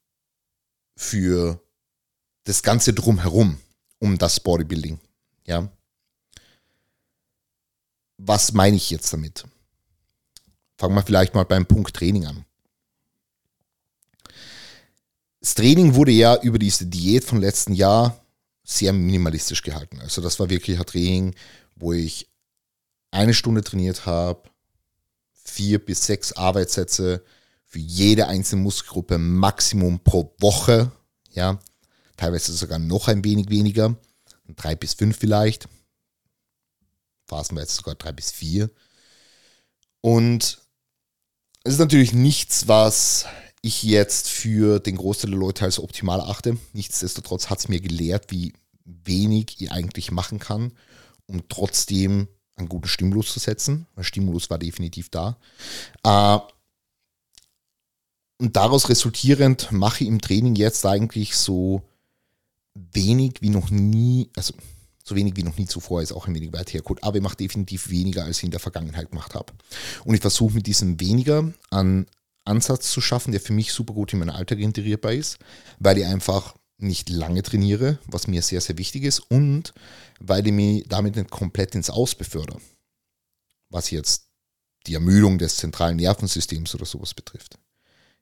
für 0.96 1.62
das 2.46 2.64
Ganze 2.64 2.94
drumherum, 2.94 3.60
um 4.00 4.18
das 4.18 4.40
Bodybuilding. 4.40 5.00
Ja. 5.46 5.70
Was 8.18 8.54
meine 8.54 8.78
ich 8.78 8.90
jetzt 8.90 9.12
damit? 9.14 9.46
Fangen 10.78 10.96
wir 10.96 11.04
vielleicht 11.04 11.36
mal 11.36 11.46
beim 11.46 11.66
Punkt 11.66 11.96
Training 11.96 12.26
an. 12.26 12.46
Das 15.40 15.56
Training 15.56 15.96
wurde 15.96 16.12
ja 16.12 16.42
über 16.42 16.58
diese 16.58 16.86
Diät 16.86 17.26
von 17.26 17.42
letzten 17.42 17.74
Jahr 17.74 18.24
sehr 18.64 18.94
minimalistisch 18.94 19.62
gehalten. 19.62 20.00
Also 20.00 20.22
das 20.22 20.40
war 20.40 20.50
wirklich 20.50 20.80
ein 20.80 20.86
Training, 20.86 21.36
wo 21.76 21.92
ich 21.92 22.30
eine 23.12 23.34
Stunde 23.34 23.62
trainiert 23.62 24.06
habe, 24.06 24.50
vier 25.54 25.84
bis 25.84 26.06
sechs 26.06 26.34
Arbeitssätze 26.34 27.24
für 27.66 27.80
jede 27.80 28.28
einzelne 28.28 28.64
Muskelgruppe 28.64 29.18
Maximum 29.18 30.00
pro 30.04 30.36
Woche. 30.40 30.92
Ja, 31.32 31.60
teilweise 32.18 32.54
sogar 32.54 32.80
noch 32.80 33.08
ein 33.08 33.24
wenig 33.24 33.50
weniger, 33.50 33.96
drei 34.56 34.76
bis 34.76 34.96
fünf 34.96 35.18
vielleicht. 35.18 35.68
Phasenweise 37.28 37.74
sogar 37.74 37.96
drei 37.96 38.12
bis 38.12 38.32
vier. 38.32 38.70
Und 40.02 40.60
es 41.64 41.74
ist 41.74 41.80
natürlich 41.80 42.14
nichts, 42.14 42.68
was 42.68 43.26
ich 43.62 43.84
jetzt 43.84 44.28
für 44.28 44.80
den 44.80 44.98
Großteil 44.98 45.32
der 45.32 45.40
Leute 45.40 45.64
als 45.64 45.80
optimal 45.80 46.20
achte. 46.20 46.58
Nichtsdestotrotz 46.74 47.50
hat 47.50 47.60
es 47.60 47.70
mir 47.70 47.80
gelehrt, 47.80 48.30
wie 48.30 48.54
wenig 48.84 49.62
ich 49.62 49.72
eigentlich 49.72 50.12
machen 50.12 50.40
kann, 50.40 50.74
um 51.26 51.48
trotzdem 51.48 52.28
einen 52.56 52.70
guten 52.70 52.88
Stimulus 52.88 53.34
zu 53.34 53.40
setzen. 53.40 53.88
Der 53.98 54.04
Stimulus 54.04 54.50
war 54.50 54.58
definitiv 54.58 55.10
da. 55.10 55.38
Äh, 56.04 56.40
und 58.38 58.56
daraus 58.56 58.90
resultierend 58.90 59.72
mache 59.72 60.04
ich 60.04 60.10
im 60.10 60.22
Training 60.22 60.56
jetzt 60.56 60.86
eigentlich 60.86 61.36
so 61.36 61.82
wenig 62.74 63.42
wie 63.42 63.50
noch 63.50 63.70
nie, 63.70 64.30
also 64.36 64.54
so 65.04 65.16
wenig 65.16 65.36
wie 65.36 65.44
noch 65.44 65.58
nie 65.58 65.66
zuvor 65.66 66.02
ist 66.02 66.12
auch 66.12 66.28
ein 66.28 66.36
wenig 66.36 66.54
weit 66.54 66.74
hergeholt, 66.74 67.04
aber 67.04 67.18
ich 67.18 67.24
mache 67.24 67.36
definitiv 67.36 67.90
weniger, 67.90 68.24
als 68.24 68.38
ich 68.38 68.46
in 68.46 68.52
der 68.52 68.60
Vergangenheit 68.60 69.10
gemacht 69.10 69.36
habe. 69.36 69.54
Und 70.06 70.16
ich 70.16 70.22
versuche 70.22 70.56
mit 70.56 70.66
diesem 70.66 71.00
weniger 71.00 71.54
einen 71.72 72.08
Ansatz 72.46 72.92
zu 72.92 73.02
schaffen, 73.02 73.32
der 73.32 73.42
für 73.42 73.54
mich 73.54 73.72
super 73.72 73.94
gut 73.94 74.14
in 74.14 74.20
meinen 74.20 74.30
Alltag 74.30 74.60
integrierbar 74.60 75.14
ist, 75.14 75.38
weil 75.80 75.98
ich 75.98 76.06
einfach 76.06 76.56
nicht 76.84 77.10
lange 77.10 77.44
trainiere, 77.44 78.00
was 78.06 78.28
mir 78.28 78.42
sehr, 78.42 78.62
sehr 78.62 78.78
wichtig 78.78 79.04
ist 79.04 79.20
und 79.20 79.74
weil 80.20 80.46
ich 80.46 80.54
mich 80.54 80.86
damit 80.88 81.16
nicht 81.16 81.30
komplett 81.32 81.76
ins 81.76 81.90
Aus 81.90 82.16
befördere, 82.16 82.60
was 83.70 83.92
jetzt 83.92 84.28
die 84.88 84.94
Ermüdung 84.94 85.38
des 85.38 85.58
zentralen 85.58 85.98
Nervensystems 85.98 86.76
oder 86.76 86.86
sowas 86.86 87.14
betrifft. 87.14 87.58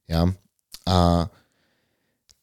Ja, 0.08 0.34
äh, 0.86 1.28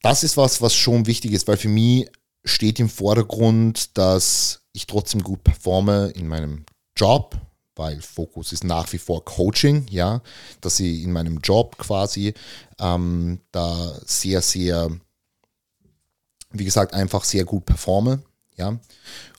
das 0.02 0.22
ist 0.22 0.36
was, 0.36 0.60
was 0.62 0.74
schon 0.74 1.06
wichtig 1.06 1.32
ist, 1.32 1.48
weil 1.48 1.56
für 1.56 1.68
mich 1.68 2.08
steht 2.44 2.80
im 2.80 2.88
Vordergrund, 2.88 3.96
dass 3.98 4.62
ich 4.72 4.86
trotzdem 4.86 5.22
gut 5.22 5.42
performe 5.44 6.12
in 6.14 6.28
meinem 6.28 6.64
Job, 6.96 7.36
weil 7.74 8.00
Fokus 8.00 8.52
ist 8.52 8.64
nach 8.64 8.92
wie 8.92 8.98
vor 8.98 9.24
Coaching, 9.24 9.86
ja, 9.90 10.22
dass 10.60 10.80
ich 10.80 11.02
in 11.02 11.12
meinem 11.12 11.38
Job 11.38 11.78
quasi 11.78 12.34
ähm, 12.78 13.40
da 13.52 13.98
sehr, 14.04 14.42
sehr 14.42 14.90
wie 16.50 16.64
gesagt, 16.64 16.94
einfach 16.94 17.24
sehr 17.24 17.44
gut 17.44 17.66
performe. 17.66 18.22
Ja. 18.56 18.78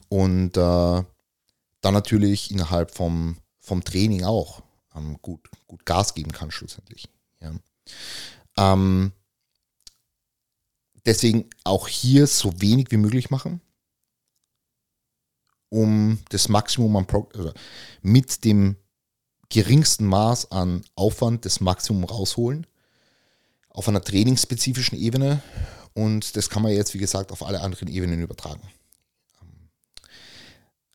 Und 0.08 0.56
äh, 0.56 1.04
dann 1.80 1.94
natürlich 1.94 2.50
innerhalb 2.50 2.94
vom, 2.94 3.38
vom 3.60 3.84
Training 3.84 4.24
auch 4.24 4.62
ähm, 4.94 5.18
gut, 5.22 5.48
gut 5.66 5.84
Gas 5.86 6.14
geben 6.14 6.32
kann, 6.32 6.50
schlussendlich. 6.50 7.08
Ja. 7.40 7.52
Ähm, 8.56 9.12
deswegen 11.06 11.48
auch 11.64 11.88
hier 11.88 12.26
so 12.26 12.60
wenig 12.60 12.90
wie 12.90 12.96
möglich 12.96 13.30
machen, 13.30 13.60
um 15.68 16.18
das 16.30 16.48
Maximum 16.48 16.96
an 16.96 17.06
Pro 17.06 17.28
also 17.34 17.52
mit 18.02 18.44
dem 18.44 18.76
geringsten 19.48 20.06
Maß 20.06 20.50
an 20.52 20.84
Aufwand 20.94 21.44
das 21.44 21.60
Maximum 21.60 22.04
rausholen 22.04 22.66
auf 23.68 23.88
einer 23.88 24.02
trainingsspezifischen 24.02 24.98
Ebene 24.98 25.42
und 25.94 26.36
das 26.36 26.50
kann 26.50 26.62
man 26.62 26.72
jetzt, 26.72 26.94
wie 26.94 26.98
gesagt, 26.98 27.32
auf 27.32 27.42
alle 27.42 27.60
anderen 27.60 27.88
Ebenen 27.88 28.20
übertragen. 28.22 28.62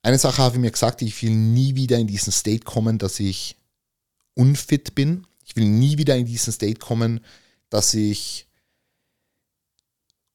Eine 0.01 0.19
Sache 0.19 0.41
habe 0.41 0.55
ich 0.55 0.61
mir 0.61 0.71
gesagt, 0.71 1.01
ich 1.01 1.21
will 1.23 1.31
nie 1.31 1.75
wieder 1.75 1.97
in 1.97 2.07
diesen 2.07 2.31
State 2.31 2.63
kommen, 2.63 2.99
dass 2.99 3.19
ich 3.19 3.57
unfit 4.35 4.93
bin. 4.93 5.25
Ich 5.43 5.55
will 5.55 5.65
nie 5.65 5.97
wieder 5.97 6.15
in 6.15 6.27
diesen 6.27 6.53
State 6.53 6.79
kommen, 6.79 7.21
dass 7.69 7.93
ich 7.93 8.47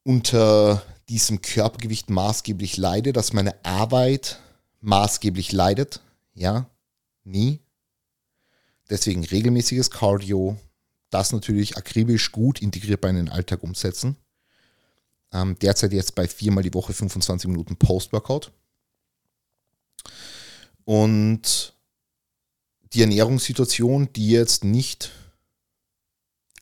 unter 0.03 0.83
diesem 1.09 1.40
Körpergewicht 1.40 2.11
maßgeblich 2.11 2.77
leide, 2.77 3.12
dass 3.12 3.33
meine 3.33 3.64
Arbeit 3.64 4.40
maßgeblich 4.81 5.53
leidet. 5.53 6.01
Ja, 6.35 6.68
nie. 7.25 7.61
Deswegen 8.88 9.25
regelmäßiges 9.25 9.90
Cardio, 9.90 10.57
das 11.11 11.33
natürlich 11.33 11.77
akribisch 11.77 12.33
gut 12.33 12.61
integrierbar 12.61 13.11
in 13.11 13.16
den 13.16 13.29
Alltag 13.29 13.62
umsetzen. 13.62 14.16
Ähm, 15.33 15.59
derzeit 15.61 15.93
jetzt 15.93 16.14
bei 16.14 16.27
viermal 16.27 16.62
die 16.62 16.75
Woche 16.75 16.93
25 16.93 17.49
Minuten 17.49 17.77
Post-Workout. 17.77 18.53
Und 20.85 21.75
die 22.93 23.03
Ernährungssituation, 23.03 24.12
die 24.12 24.31
jetzt 24.31 24.64
nicht 24.64 25.12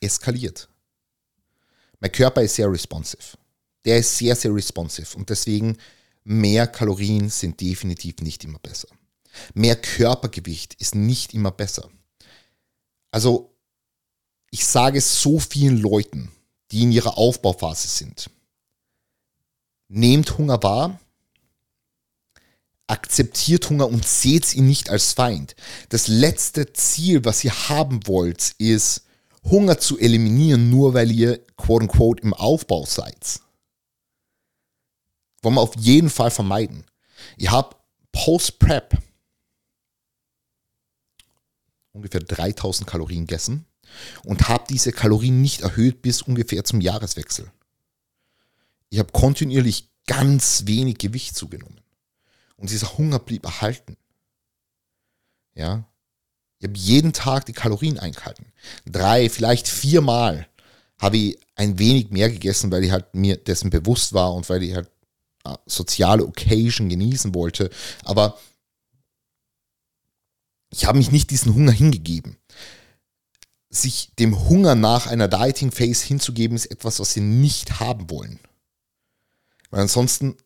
eskaliert. 0.01 0.69
Mein 1.99 2.11
Körper 2.11 2.41
ist 2.41 2.55
sehr 2.55 2.71
responsive. 2.71 3.37
Der 3.85 3.97
ist 3.97 4.17
sehr, 4.17 4.35
sehr 4.35 4.53
responsive. 4.53 5.17
Und 5.17 5.29
deswegen 5.29 5.77
mehr 6.23 6.67
Kalorien 6.67 7.29
sind 7.29 7.59
definitiv 7.59 8.17
nicht 8.21 8.43
immer 8.43 8.59
besser. 8.59 8.87
Mehr 9.53 9.75
Körpergewicht 9.75 10.75
ist 10.75 10.95
nicht 10.95 11.33
immer 11.33 11.51
besser. 11.51 11.89
Also 13.11 13.55
ich 14.51 14.65
sage 14.65 15.01
so 15.01 15.39
vielen 15.39 15.77
Leuten, 15.77 16.31
die 16.71 16.83
in 16.83 16.91
ihrer 16.91 17.17
Aufbauphase 17.17 17.87
sind, 17.87 18.29
nehmt 19.89 20.37
Hunger 20.37 20.63
wahr, 20.63 20.99
akzeptiert 22.87 23.69
Hunger 23.69 23.87
und 23.87 24.05
seht 24.05 24.53
ihn 24.53 24.67
nicht 24.67 24.89
als 24.89 25.13
Feind. 25.13 25.55
Das 25.89 26.07
letzte 26.07 26.73
Ziel, 26.73 27.25
was 27.25 27.43
ihr 27.43 27.69
haben 27.69 28.07
wollt, 28.07 28.53
ist 28.57 29.03
Hunger 29.43 29.79
zu 29.79 29.99
eliminieren, 29.99 30.69
nur 30.69 30.93
weil 30.93 31.11
ihr 31.11 31.45
quote 31.55 31.83
unquote 31.83 32.23
im 32.23 32.33
Aufbau 32.33 32.85
seid. 32.85 33.41
Wollen 35.41 35.55
wir 35.55 35.61
auf 35.61 35.75
jeden 35.75 36.09
Fall 36.09 36.31
vermeiden. 36.31 36.85
Ihr 37.37 37.51
habt 37.51 37.77
Post-Prep 38.11 38.97
ungefähr 41.91 42.21
3000 42.21 42.87
Kalorien 42.89 43.25
gegessen 43.25 43.65
und 44.23 44.47
habe 44.47 44.65
diese 44.69 44.91
Kalorien 44.91 45.41
nicht 45.41 45.61
erhöht 45.61 46.01
bis 46.01 46.21
ungefähr 46.21 46.63
zum 46.63 46.81
Jahreswechsel. 46.81 47.51
Ich 48.89 48.99
habe 48.99 49.11
kontinuierlich 49.11 49.89
ganz 50.07 50.65
wenig 50.65 50.97
Gewicht 50.97 51.35
zugenommen. 51.35 51.79
Und 52.57 52.71
dieser 52.71 52.97
Hunger 52.97 53.19
blieb 53.19 53.45
erhalten. 53.45 53.97
Ja. 55.53 55.85
Ich 56.59 56.67
habe 56.67 56.77
jeden 56.77 57.13
Tag 57.13 57.45
die 57.45 57.53
Kalorien 57.53 57.99
eingehalten. 57.99 58.51
Drei, 58.85 59.29
vielleicht 59.29 59.67
viermal 59.67 60.47
habe 60.99 61.17
ich 61.17 61.39
ein 61.55 61.79
wenig 61.79 62.09
mehr 62.09 62.29
gegessen, 62.29 62.71
weil 62.71 62.83
ich 62.83 62.91
halt 62.91 63.15
mir 63.15 63.37
dessen 63.37 63.69
bewusst 63.69 64.13
war 64.13 64.33
und 64.33 64.49
weil 64.49 64.63
ich 64.63 64.75
halt 64.75 64.89
äh, 65.45 65.55
soziale 65.65 66.25
Occasion 66.25 66.89
genießen 66.89 67.33
wollte. 67.33 67.69
Aber 68.03 68.37
ich 70.71 70.85
habe 70.85 70.97
mich 70.97 71.11
nicht 71.11 71.31
diesen 71.31 71.53
Hunger 71.53 71.71
hingegeben 71.71 72.37
sich 73.69 74.11
dem 74.17 74.49
Hunger 74.49 74.75
nach 74.75 75.07
einer 75.07 75.27
Dieting 75.27 75.71
Phase 75.71 76.05
hinzugeben, 76.05 76.55
ist 76.55 76.65
etwas, 76.65 76.99
was 76.99 77.13
sie 77.13 77.21
nicht 77.21 77.79
haben 77.79 78.09
wollen. 78.09 78.39
Weil 79.69 79.81
ansonsten, 79.81 80.37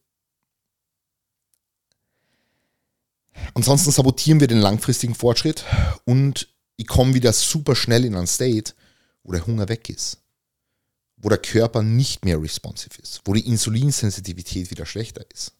ansonsten 3.54 3.92
sabotieren 3.92 4.40
wir 4.40 4.48
den 4.48 4.60
langfristigen 4.60 5.16
Fortschritt 5.16 5.64
und 6.06 6.50
ich 6.76 6.88
komme 6.88 7.14
wieder 7.14 7.34
super 7.34 7.76
schnell 7.76 8.06
in 8.06 8.16
ein 8.16 8.28
State, 8.28 8.74
wo 9.24 9.32
der 9.32 9.46
Hunger 9.46 9.70
weg 9.70 9.90
ist. 9.90 10.18
Wo 11.18 11.30
der 11.30 11.38
Körper 11.38 11.84
nicht 11.84 12.26
mehr 12.26 12.42
responsive 12.42 13.02
ist, 13.02 13.22
wo 13.26 13.34
die 13.34 13.48
Insulinsensitivität 13.48 14.72
wieder 14.72 14.86
schlechter 14.86 15.26
ist. 15.34 15.54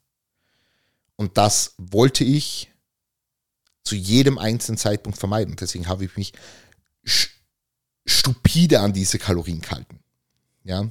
Und 1.16 1.38
das 1.38 1.76
wollte 1.78 2.24
ich 2.24 2.72
zu 3.84 3.96
jedem 3.96 4.38
einzelnen 4.38 4.78
Zeitpunkt 4.78 5.18
vermeiden. 5.18 5.56
Deswegen 5.56 5.88
habe 5.88 6.06
ich 6.06 6.18
mich 6.18 6.34
stupide 8.06 8.80
an 8.82 8.94
diese 8.94 9.20
Kalorien 9.20 9.62
halten. 9.70 10.00
Ja. 10.64 10.90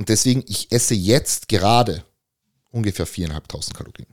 Und 0.00 0.08
deswegen, 0.08 0.42
ich 0.46 0.72
esse 0.72 0.94
jetzt 0.94 1.48
gerade 1.48 2.02
ungefähr 2.70 3.06
4.500 3.06 3.74
Kalorien. 3.74 4.08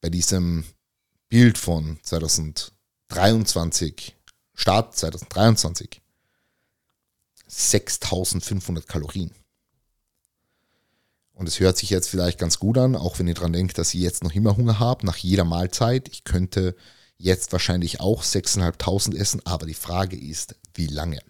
Bei 0.00 0.08
diesem 0.08 0.64
Bild 1.28 1.58
von 1.58 1.98
2023, 2.02 4.16
Start 4.54 4.96
2023, 4.96 6.00
6.500 7.46 8.86
Kalorien. 8.86 9.32
Und 11.34 11.46
es 11.46 11.60
hört 11.60 11.76
sich 11.76 11.90
jetzt 11.90 12.08
vielleicht 12.08 12.38
ganz 12.38 12.58
gut 12.58 12.78
an, 12.78 12.96
auch 12.96 13.18
wenn 13.18 13.28
ihr 13.28 13.34
dran 13.34 13.52
denkt, 13.52 13.76
dass 13.76 13.92
ihr 13.92 14.00
jetzt 14.00 14.24
noch 14.24 14.32
immer 14.32 14.56
Hunger 14.56 14.80
habt, 14.80 15.04
nach 15.04 15.18
jeder 15.18 15.44
Mahlzeit. 15.44 16.08
Ich 16.08 16.24
könnte 16.24 16.74
jetzt 17.18 17.52
wahrscheinlich 17.52 18.00
auch 18.00 18.24
6.500 18.24 19.14
essen, 19.14 19.44
aber 19.44 19.66
die 19.66 19.74
Frage 19.74 20.16
ist, 20.16 20.56
wie 20.72 20.86
lange? 20.86 21.20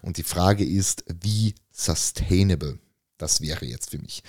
Und 0.00 0.18
die 0.18 0.22
Frage 0.22 0.64
ist, 0.64 1.02
wie 1.08 1.56
sustainable 1.76 2.78
das 3.18 3.40
wäre 3.40 3.64
jetzt 3.64 3.90
für 3.90 3.98
mich. 3.98 4.22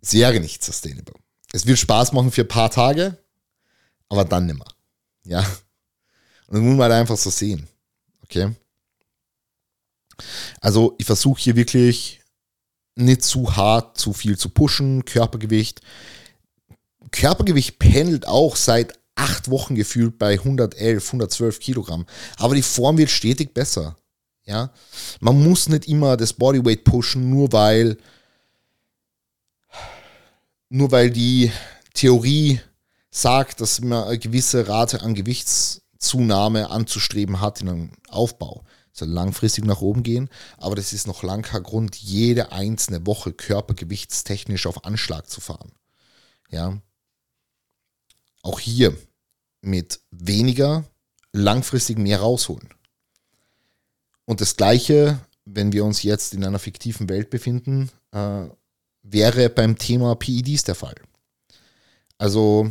Es 0.00 0.12
wäre 0.12 0.40
nicht 0.40 0.62
sustainable. 0.62 1.14
Es 1.52 1.66
wird 1.66 1.78
Spaß 1.78 2.12
machen 2.12 2.32
für 2.32 2.42
ein 2.42 2.48
paar 2.48 2.70
Tage, 2.70 3.16
aber 4.08 4.24
dann 4.24 4.46
nimmer. 4.46 4.66
Ja. 5.24 5.40
Und 6.46 6.56
das 6.56 6.60
muss 6.60 6.76
man 6.76 6.82
halt 6.82 6.92
einfach 6.92 7.16
so 7.16 7.30
sehen. 7.30 7.68
Okay. 8.22 8.54
Also 10.60 10.94
ich 10.98 11.06
versuche 11.06 11.40
hier 11.40 11.56
wirklich 11.56 12.20
nicht 12.96 13.22
zu 13.22 13.56
hart, 13.56 13.98
zu 13.98 14.12
viel 14.12 14.38
zu 14.38 14.48
pushen, 14.48 15.04
Körpergewicht. 15.04 15.80
Körpergewicht 17.10 17.78
pendelt 17.78 18.26
auch 18.26 18.56
seit 18.56 18.98
acht 19.14 19.48
Wochen 19.48 19.74
gefühlt 19.74 20.18
bei 20.18 20.34
111, 20.34 21.06
112 21.06 21.60
Kilogramm. 21.60 22.06
Aber 22.36 22.54
die 22.54 22.62
Form 22.62 22.98
wird 22.98 23.10
stetig 23.10 23.54
besser. 23.54 23.96
Ja, 24.46 24.70
man 25.20 25.42
muss 25.42 25.68
nicht 25.68 25.88
immer 25.88 26.16
das 26.16 26.34
Bodyweight 26.34 26.84
pushen, 26.84 27.30
nur 27.30 27.52
weil, 27.52 27.96
nur 30.68 30.90
weil 30.92 31.10
die 31.10 31.50
Theorie 31.94 32.60
sagt, 33.10 33.60
dass 33.60 33.80
man 33.80 34.04
eine 34.04 34.18
gewisse 34.18 34.68
Rate 34.68 35.00
an 35.00 35.14
Gewichtszunahme 35.14 36.68
anzustreben 36.68 37.40
hat 37.40 37.62
in 37.62 37.68
einem 37.68 37.90
Aufbau. 38.08 38.64
Soll 38.92 39.08
langfristig 39.08 39.64
nach 39.64 39.80
oben 39.80 40.02
gehen, 40.02 40.28
aber 40.58 40.76
das 40.76 40.92
ist 40.92 41.06
noch 41.06 41.22
lang 41.22 41.42
kein 41.42 41.62
Grund, 41.62 41.96
jede 41.96 42.52
einzelne 42.52 43.06
Woche 43.06 43.32
körpergewichtstechnisch 43.32 44.66
auf 44.66 44.84
Anschlag 44.84 45.28
zu 45.28 45.40
fahren. 45.40 45.72
Ja, 46.50 46.80
auch 48.42 48.60
hier 48.60 48.96
mit 49.62 50.00
weniger 50.10 50.84
langfristig 51.32 51.98
mehr 51.98 52.20
rausholen. 52.20 52.68
Und 54.24 54.40
das 54.40 54.56
Gleiche, 54.56 55.20
wenn 55.44 55.72
wir 55.72 55.84
uns 55.84 56.02
jetzt 56.02 56.34
in 56.34 56.44
einer 56.44 56.58
fiktiven 56.58 57.08
Welt 57.08 57.30
befinden, 57.30 57.90
äh, 58.12 58.46
wäre 59.02 59.50
beim 59.50 59.76
Thema 59.76 60.14
PEDs 60.16 60.64
der 60.64 60.74
Fall. 60.74 60.94
Also 62.16 62.70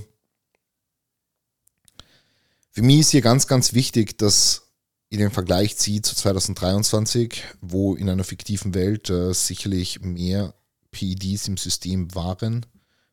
für 2.71 2.81
mich 2.81 3.01
ist 3.01 3.11
hier 3.11 3.21
ganz, 3.21 3.45
ganz 3.45 3.73
wichtig, 3.73 4.17
dass 4.17 4.63
ihr 5.09 5.19
den 5.19 5.29
Vergleich 5.29 5.77
zieht 5.77 6.07
zu 6.07 6.15
2023, 6.15 7.43
wo 7.61 7.95
in 7.95 8.09
einer 8.09 8.23
fiktiven 8.23 8.73
Welt 8.73 9.11
äh, 9.11 9.31
sicherlich 9.33 10.01
mehr 10.01 10.55
PEDs 10.89 11.47
im 11.47 11.57
System 11.57 12.15
waren, 12.15 12.65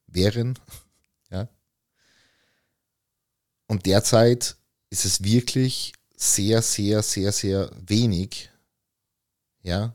wären, 0.07 0.59
ja, 1.31 1.49
und 3.71 3.87
derzeit 3.87 4.57
ist 4.91 5.05
es 5.05 5.23
wirklich 5.23 5.93
sehr, 6.21 6.61
sehr, 6.61 7.03
sehr, 7.03 7.33
sehr 7.33 7.71
wenig. 7.81 8.51
Ja. 9.63 9.95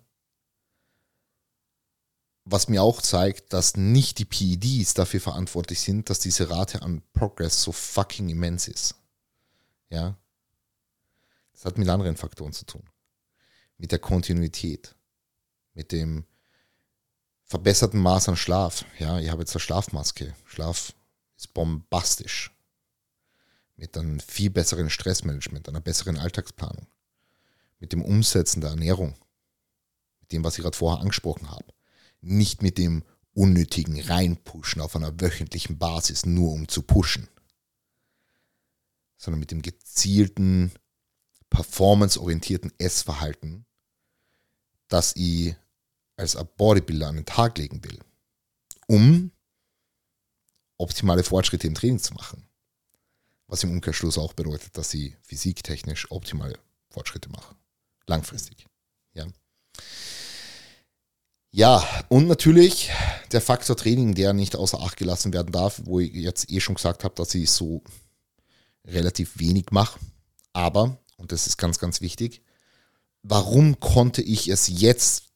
was 2.47 2.67
mir 2.67 2.83
auch 2.83 3.01
zeigt, 3.01 3.53
dass 3.53 3.75
nicht 3.75 4.19
die 4.19 4.25
PEDs 4.25 4.93
dafür 4.93 5.19
verantwortlich 5.19 5.81
sind, 5.81 6.11
dass 6.11 6.19
diese 6.19 6.51
Rate 6.51 6.83
an 6.83 7.01
Progress 7.13 7.63
so 7.63 7.71
fucking 7.71 8.29
immens 8.29 8.67
ist. 8.67 8.93
Ja. 9.89 10.15
Das 11.53 11.65
hat 11.65 11.79
mit 11.79 11.89
anderen 11.89 12.15
Faktoren 12.15 12.53
zu 12.53 12.65
tun. 12.65 12.83
Mit 13.77 13.91
der 13.91 13.97
Kontinuität. 13.97 14.95
Mit 15.73 15.91
dem 15.91 16.25
verbesserten 17.45 17.99
Maß 17.99 18.29
an 18.29 18.38
Schlaf. 18.38 18.85
Ja, 18.99 19.19
ich 19.19 19.29
habe 19.29 19.41
jetzt 19.41 19.55
eine 19.55 19.61
Schlafmaske. 19.61 20.35
Schlaf 20.45 20.93
ist 21.38 21.51
bombastisch. 21.53 22.54
Mit 23.75 23.97
einem 23.97 24.19
viel 24.19 24.49
besseren 24.49 24.89
Stressmanagement, 24.89 25.67
einer 25.67 25.81
besseren 25.81 26.17
Alltagsplanung. 26.17 26.88
Mit 27.79 27.91
dem 27.91 28.01
Umsetzen 28.01 28.61
der 28.61 28.71
Ernährung. 28.71 29.15
Mit 30.21 30.31
dem, 30.31 30.43
was 30.43 30.57
ich 30.57 30.63
gerade 30.63 30.77
vorher 30.77 31.01
angesprochen 31.01 31.51
habe 31.51 31.75
nicht 32.25 32.61
mit 32.61 32.77
dem 32.77 33.03
unnötigen 33.33 33.99
Reinpushen 34.01 34.81
auf 34.81 34.95
einer 34.95 35.19
wöchentlichen 35.21 35.77
Basis, 35.77 36.25
nur 36.25 36.51
um 36.51 36.67
zu 36.67 36.81
pushen, 36.81 37.27
sondern 39.17 39.39
mit 39.39 39.51
dem 39.51 39.61
gezielten, 39.61 40.71
performanceorientierten 41.49 42.73
Essverhalten, 42.79 43.65
das 44.88 45.15
ich 45.15 45.55
als 46.17 46.35
Bodybuilder 46.57 47.07
an 47.07 47.15
den 47.15 47.25
Tag 47.25 47.57
legen 47.57 47.83
will, 47.83 47.99
um 48.88 49.31
optimale 50.77 51.23
Fortschritte 51.23 51.67
im 51.67 51.75
Training 51.75 51.99
zu 51.99 52.13
machen. 52.13 52.47
Was 53.47 53.63
im 53.63 53.71
Umkehrschluss 53.71 54.17
auch 54.17 54.34
bedeutet, 54.34 54.77
dass 54.77 54.93
ich 54.93 55.15
physiktechnisch 55.21 56.10
optimale 56.12 56.58
Fortschritte 56.89 57.29
mache. 57.29 57.55
Langfristig. 58.08 58.65
Ja. 59.13 59.27
Ja, 61.51 61.88
und 62.10 62.27
natürlich 62.27 62.91
der 63.31 63.39
Faktor 63.39 63.77
Training, 63.77 64.13
der 64.13 64.34
nicht 64.34 64.55
außer 64.55 64.81
Acht 64.81 64.97
gelassen 64.97 65.31
werden 65.31 65.51
darf, 65.53 65.81
wo 65.86 65.99
ich 65.99 66.13
jetzt 66.13 66.51
eh 66.51 66.60
schon 66.60 66.75
gesagt 66.75 67.03
habe, 67.03 67.15
dass 67.15 67.34
ich 67.34 67.49
so 67.49 67.81
relativ 68.86 69.39
wenig 69.39 69.67
mache. 69.71 69.99
Aber, 70.51 70.97
und 71.17 71.31
das 71.31 71.47
ist 71.47 71.58
ganz, 71.58 71.79
ganz 71.79 72.01
wichtig, 72.01 72.41
warum 73.23 73.79
konnte 73.79 74.21
ich 74.21 74.47
es 74.49 74.67
jetzt 74.67 75.29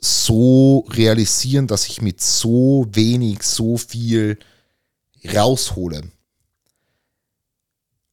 so 0.00 0.80
realisieren, 0.90 1.66
dass 1.66 1.86
ich 1.86 2.02
mit 2.02 2.20
so 2.20 2.86
wenig 2.90 3.42
so 3.42 3.76
viel 3.76 4.38
raushole? 5.24 6.10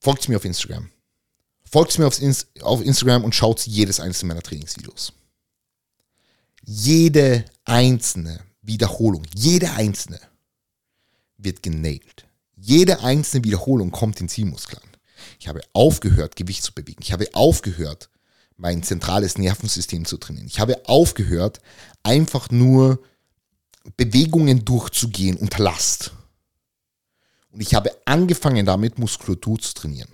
Folgt 0.03 0.29
mir 0.29 0.35
auf 0.35 0.45
Instagram. 0.45 0.89
Folgt 1.63 1.97
mir 1.97 2.05
auf, 2.05 2.21
Instagram 2.21 3.23
und 3.23 3.33
schaut 3.33 3.65
jedes 3.65 3.99
einzelne 3.99 4.27
meiner 4.29 4.43
Trainingsvideos 4.43 5.13
jede 6.65 7.45
einzelne 7.65 8.39
Wiederholung, 8.61 9.23
jede 9.35 9.71
einzelne 9.71 10.19
wird 11.37 11.61
genäht. 11.61 12.25
Jede 12.55 13.01
einzelne 13.01 13.43
Wiederholung 13.43 13.91
kommt 13.91 14.21
in 14.21 14.29
Zielmuskeln. 14.29 14.81
Ich 15.39 15.47
habe 15.47 15.61
aufgehört, 15.73 16.35
Gewicht 16.35 16.63
zu 16.63 16.73
bewegen. 16.73 17.01
Ich 17.01 17.11
habe 17.11 17.27
aufgehört, 17.33 18.09
mein 18.55 18.83
zentrales 18.83 19.37
Nervensystem 19.37 20.05
zu 20.05 20.17
trainieren. 20.17 20.47
Ich 20.47 20.59
habe 20.59 20.87
aufgehört, 20.87 21.59
einfach 22.03 22.49
nur 22.49 23.03
Bewegungen 23.97 24.63
durchzugehen 24.63 25.35
unter 25.35 25.61
Last. 25.61 26.13
Und 27.53 27.61
ich 27.61 27.75
habe 27.75 27.95
angefangen 28.05 28.65
damit, 28.65 28.97
Muskulatur 28.97 29.59
zu 29.59 29.73
trainieren. 29.75 30.09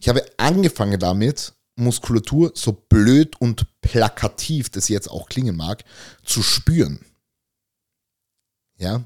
Ich 0.00 0.08
habe 0.08 0.28
angefangen 0.36 0.98
damit, 0.98 1.54
Muskulatur, 1.76 2.52
so 2.54 2.72
blöd 2.72 3.40
und 3.40 3.66
plakativ 3.80 4.68
das 4.68 4.88
jetzt 4.88 5.08
auch 5.08 5.28
klingen 5.28 5.56
mag, 5.56 5.84
zu 6.24 6.42
spüren. 6.42 7.04
Ja. 8.76 9.04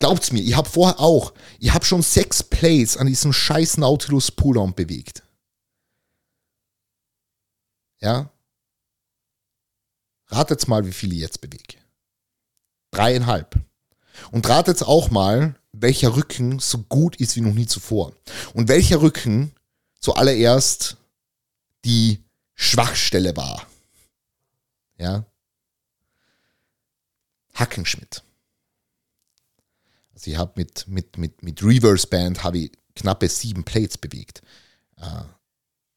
Glaubt's 0.00 0.32
mir, 0.32 0.42
ich 0.42 0.56
habe 0.56 0.68
vorher 0.68 0.98
auch, 0.98 1.32
ich 1.60 1.72
habe 1.72 1.84
schon 1.84 2.02
sechs 2.02 2.42
Plays 2.42 2.96
an 2.96 3.06
diesem 3.06 3.32
scheiß 3.32 3.78
Nautilus 3.78 4.32
Pulldown 4.32 4.74
bewegt. 4.74 5.22
Ja. 8.00 8.30
Ratet 10.26 10.66
mal, 10.66 10.84
wie 10.84 10.92
viel 10.92 11.12
ich 11.12 11.20
jetzt 11.20 11.40
bewege. 11.40 11.78
Dreieinhalb. 12.90 13.54
Und 14.32 14.48
ratet 14.48 14.82
auch 14.82 15.10
mal, 15.10 15.54
welcher 15.84 16.16
Rücken 16.16 16.60
so 16.60 16.78
gut 16.78 17.16
ist 17.16 17.36
wie 17.36 17.42
noch 17.42 17.52
nie 17.52 17.66
zuvor. 17.66 18.14
Und 18.54 18.68
welcher 18.68 19.02
Rücken 19.02 19.52
zuallererst 20.00 20.96
die 21.84 22.24
Schwachstelle 22.54 23.36
war. 23.36 23.66
Ja. 24.96 25.26
Hackenschmidt. 27.54 28.22
Also 30.14 30.30
ich 30.30 30.38
habe 30.38 30.52
mit, 30.56 30.88
mit, 30.88 31.18
mit, 31.18 31.42
mit 31.42 31.62
Reverse 31.62 32.06
Band 32.06 32.42
habe 32.42 32.58
ich 32.58 32.72
knappe 32.96 33.28
sieben 33.28 33.62
Plates 33.62 33.98
bewegt. 33.98 34.40
Äh, 34.96 35.24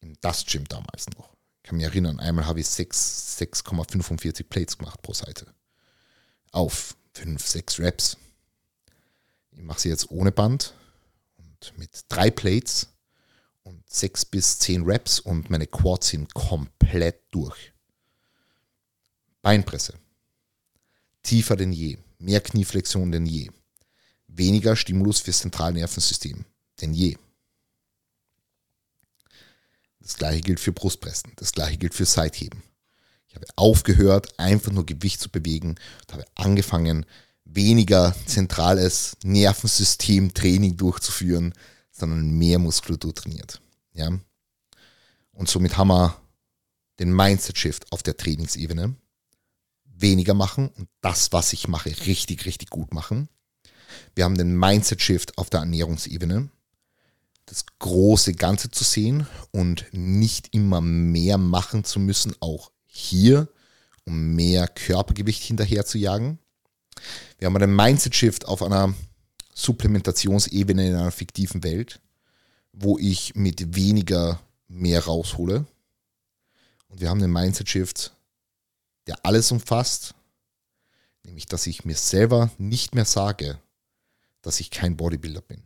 Im 0.02 0.20
Dust 0.20 0.48
Gym 0.48 0.66
damals 0.66 1.08
noch. 1.18 1.30
Ich 1.64 1.70
kann 1.70 1.78
mich 1.78 1.86
erinnern, 1.86 2.20
einmal 2.20 2.46
habe 2.46 2.60
ich 2.60 2.68
6,45 2.68 4.44
Plates 4.44 4.78
gemacht 4.78 5.02
pro 5.02 5.14
Seite. 5.14 5.48
Auf 6.52 6.98
5, 7.14 7.46
6 7.46 7.80
Reps. 7.80 8.18
Ich 9.58 9.64
mache 9.64 9.80
sie 9.80 9.90
jetzt 9.90 10.12
ohne 10.12 10.32
Band 10.32 10.76
und 11.38 11.78
mit 11.78 11.90
drei 12.10 12.30
Plates 12.30 12.90
und 13.64 13.90
sechs 13.90 14.24
bis 14.24 14.60
zehn 14.60 14.84
Reps 14.84 15.20
und 15.20 15.50
meine 15.50 15.66
Quads 15.66 16.10
sind 16.10 16.34
komplett 16.36 17.24
durch. 17.32 17.74
Beinpresse. 19.42 19.96
Tiefer 21.24 21.56
denn 21.56 21.74
je. 21.74 21.98
Mehr 22.20 22.40
Knieflexion 22.42 23.12
denn 23.12 23.26
je. 23.26 23.50
Weniger 24.28 24.76
Stimulus 24.76 25.22
fürs 25.22 25.40
Zentralnervensystem 25.40 26.46
denn 26.80 26.94
je. 26.94 27.18
Das 30.00 30.18
gleiche 30.18 30.42
gilt 30.42 30.60
für 30.60 30.72
Brustpressen. 30.72 31.34
Das 31.36 31.52
gleiche 31.52 31.78
gilt 31.78 31.96
für 31.96 32.06
Seitheben. 32.06 32.62
Ich 33.28 33.36
habe 33.36 33.48
aufgehört, 33.56 34.40
einfach 34.40 34.72
nur 34.72 34.86
Gewicht 34.86 35.20
zu 35.20 35.30
bewegen 35.30 35.70
und 36.02 36.14
habe 36.14 36.26
angefangen, 36.36 37.06
weniger 37.54 38.16
zentrales 38.26 39.18
Nervensystem-Training 39.24 40.78
durchzuführen, 40.78 41.54
sondern 41.92 42.32
mehr 42.32 42.60
Muskulatur 42.60 43.14
trainiert. 43.14 43.62
Ja? 43.94 44.12
Und 45.32 45.50
somit 45.50 45.78
haben 45.78 45.90
wir 45.90 46.18
den 47.00 47.14
Mindset-Shift 47.14 47.92
auf 47.92 48.04
der 48.04 48.18
Trainingsebene. 48.18 48.96
Weniger 49.86 50.34
machen 50.34 50.70
und 50.70 50.88
das, 51.02 51.32
was 51.32 51.54
ich 51.54 51.68
mache, 51.68 51.90
richtig, 52.06 52.46
richtig 52.46 52.70
gut 52.70 52.94
machen. 52.94 53.30
Wir 54.16 54.26
haben 54.26 54.38
den 54.38 54.58
Mindset-Shift 54.58 55.38
auf 55.38 55.50
der 55.50 55.62
Ernährungsebene. 55.62 56.50
Das 57.46 57.66
große 57.80 58.34
Ganze 58.34 58.70
zu 58.70 58.84
sehen 58.84 59.26
und 59.52 59.86
nicht 59.92 60.54
immer 60.54 60.82
mehr 60.82 61.38
machen 61.38 61.84
zu 61.84 62.00
müssen, 62.00 62.36
auch 62.42 62.72
hier, 62.86 63.48
um 64.06 64.36
mehr 64.36 64.68
Körpergewicht 64.68 65.44
hinterher 65.44 65.86
zu 65.86 65.98
jagen. 65.98 66.40
Wir 67.38 67.48
haben 67.48 67.60
den 67.60 67.76
Mindset-Shift 67.76 68.46
auf 68.46 68.64
einer 68.64 68.94
Supplementationsebene 69.54 70.88
in 70.88 70.96
einer 70.96 71.12
fiktiven 71.12 71.64
Welt, 71.64 72.00
wo 72.74 72.98
ich 72.98 73.36
mit 73.36 73.76
weniger 73.76 74.40
mehr 74.68 75.06
raushole. 75.06 75.66
Und 76.90 77.02
wir 77.02 77.10
haben 77.10 77.22
einen 77.22 77.34
Mindset-Shift, 77.34 78.14
der 79.08 79.26
alles 79.26 79.52
umfasst, 79.52 80.14
nämlich 81.24 81.48
dass 81.48 81.68
ich 81.68 81.86
mir 81.86 81.96
selber 81.96 82.52
nicht 82.58 82.96
mehr 82.96 83.06
sage, 83.06 83.60
dass 84.42 84.60
ich 84.60 84.70
kein 84.70 84.96
Bodybuilder 84.96 85.42
bin. 85.42 85.64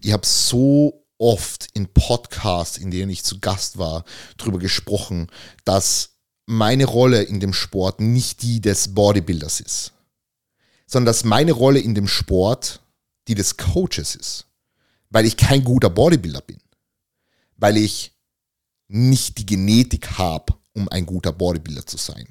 Ich 0.00 0.12
habe 0.12 0.26
so 0.26 1.04
oft 1.18 1.68
in 1.74 1.92
Podcasts, 1.92 2.78
in 2.78 2.90
denen 2.90 3.10
ich 3.10 3.24
zu 3.24 3.40
Gast 3.40 3.78
war, 3.78 4.04
darüber 4.36 4.58
gesprochen, 4.58 5.28
dass 5.64 6.17
meine 6.48 6.86
Rolle 6.86 7.22
in 7.22 7.40
dem 7.40 7.52
Sport 7.52 8.00
nicht 8.00 8.42
die 8.42 8.60
des 8.60 8.94
Bodybuilders 8.94 9.60
ist 9.60 9.92
sondern 10.88 11.06
dass 11.06 11.22
meine 11.22 11.52
Rolle 11.52 11.78
in 11.78 11.94
dem 11.94 12.08
Sport 12.08 12.82
die 13.28 13.34
des 13.34 13.58
Coaches 13.58 14.16
ist. 14.16 14.46
Weil 15.10 15.26
ich 15.26 15.36
kein 15.36 15.62
guter 15.62 15.90
Bodybuilder 15.90 16.40
bin. 16.40 16.60
Weil 17.56 17.76
ich 17.76 18.14
nicht 18.88 19.38
die 19.38 19.46
Genetik 19.46 20.18
habe, 20.18 20.58
um 20.72 20.88
ein 20.88 21.04
guter 21.04 21.32
Bodybuilder 21.32 21.86
zu 21.86 21.98
sein. 21.98 22.26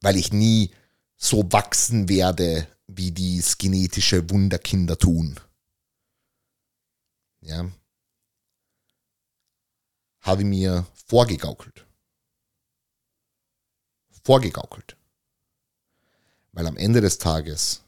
Weil 0.00 0.16
ich 0.16 0.32
nie 0.32 0.70
so 1.16 1.50
wachsen 1.52 2.08
werde, 2.08 2.68
wie 2.86 3.10
dies 3.10 3.58
genetische 3.58 4.30
Wunderkinder 4.30 4.96
tun. 4.96 5.40
Ja. 7.40 7.68
Habe 10.20 10.44
mir 10.44 10.86
vorgegaukelt. 11.06 11.85
Vorgegaukelt. 14.26 14.96
Weil 16.50 16.66
am 16.66 16.76
Ende 16.76 17.00
des 17.00 17.18
Tages 17.18 17.82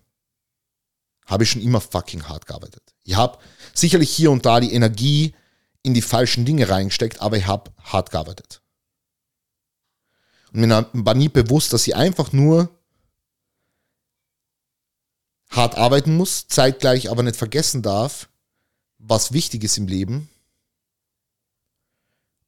habe 1.27 1.43
ich 1.43 1.51
schon 1.51 1.63
immer 1.63 1.81
fucking 1.81 2.29
hart 2.29 2.47
gearbeitet. 2.47 2.95
Ich 3.03 3.17
habe 3.17 3.39
sicherlich 3.75 4.09
hier 4.09 4.31
und 4.31 4.47
da 4.47 4.61
die 4.61 4.73
Energie 4.73 5.35
in 5.83 5.95
die 5.95 6.03
falschen 6.03 6.45
Dinge 6.45 6.69
reingesteckt, 6.69 7.21
aber 7.21 7.37
ich 7.37 7.49
habe 7.49 7.73
hart 7.83 8.13
gearbeitet. 8.13 8.63
Und 10.53 10.61
mir 10.61 10.89
war 10.93 11.15
nie 11.15 11.29
bewusst, 11.29 11.73
dass 11.73 11.83
sie 11.83 11.95
einfach 11.95 12.33
nur 12.33 12.71
hart 15.51 15.77
arbeiten 15.77 16.17
muss, 16.17 16.47
zeitgleich 16.47 17.11
aber 17.11 17.25
nicht 17.25 17.37
vergessen 17.37 17.83
darf, 17.83 18.29
was 18.99 19.33
wichtig 19.33 19.65
ist 19.65 19.77
im 19.77 19.89
Leben 19.89 20.31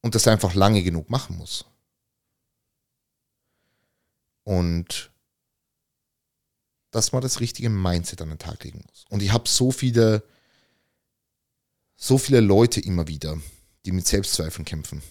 und 0.01 0.15
das 0.15 0.29
einfach 0.29 0.55
lange 0.55 0.85
genug 0.85 1.11
machen 1.11 1.37
muss. 1.39 1.65
Und 4.45 5.11
dass 6.91 7.13
man 7.13 7.23
das 7.23 7.41
richtige 7.41 7.71
Mindset 7.71 8.21
an 8.23 8.31
den 8.31 8.39
Tag 8.39 8.65
legen 8.65 8.83
muss. 8.87 9.05
Und 9.09 9.23
ich 9.23 9.33
habe 9.33 9.49
so 9.49 9.71
viele, 9.71 10.25
so 11.97 12.19
viele 12.19 12.41
Leute 12.41 12.81
immer 12.81 13.07
wieder, 13.07 13.39
die 13.85 13.93
mit 13.93 14.07
Selbstzweifeln 14.07 14.65
kämpfen. 14.65 15.03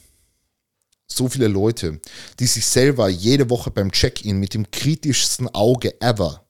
So 1.08 1.28
viele 1.28 1.48
Leute, 1.48 2.00
die 2.40 2.46
sich 2.46 2.66
selber 2.66 3.10
jede 3.10 3.50
Woche 3.50 3.72
beim 3.72 3.92
Check-in 3.92 4.40
mit 4.40 4.54
dem 4.54 4.70
kritischsten 4.70 5.48
Auge 5.48 6.00
ever 6.02 6.46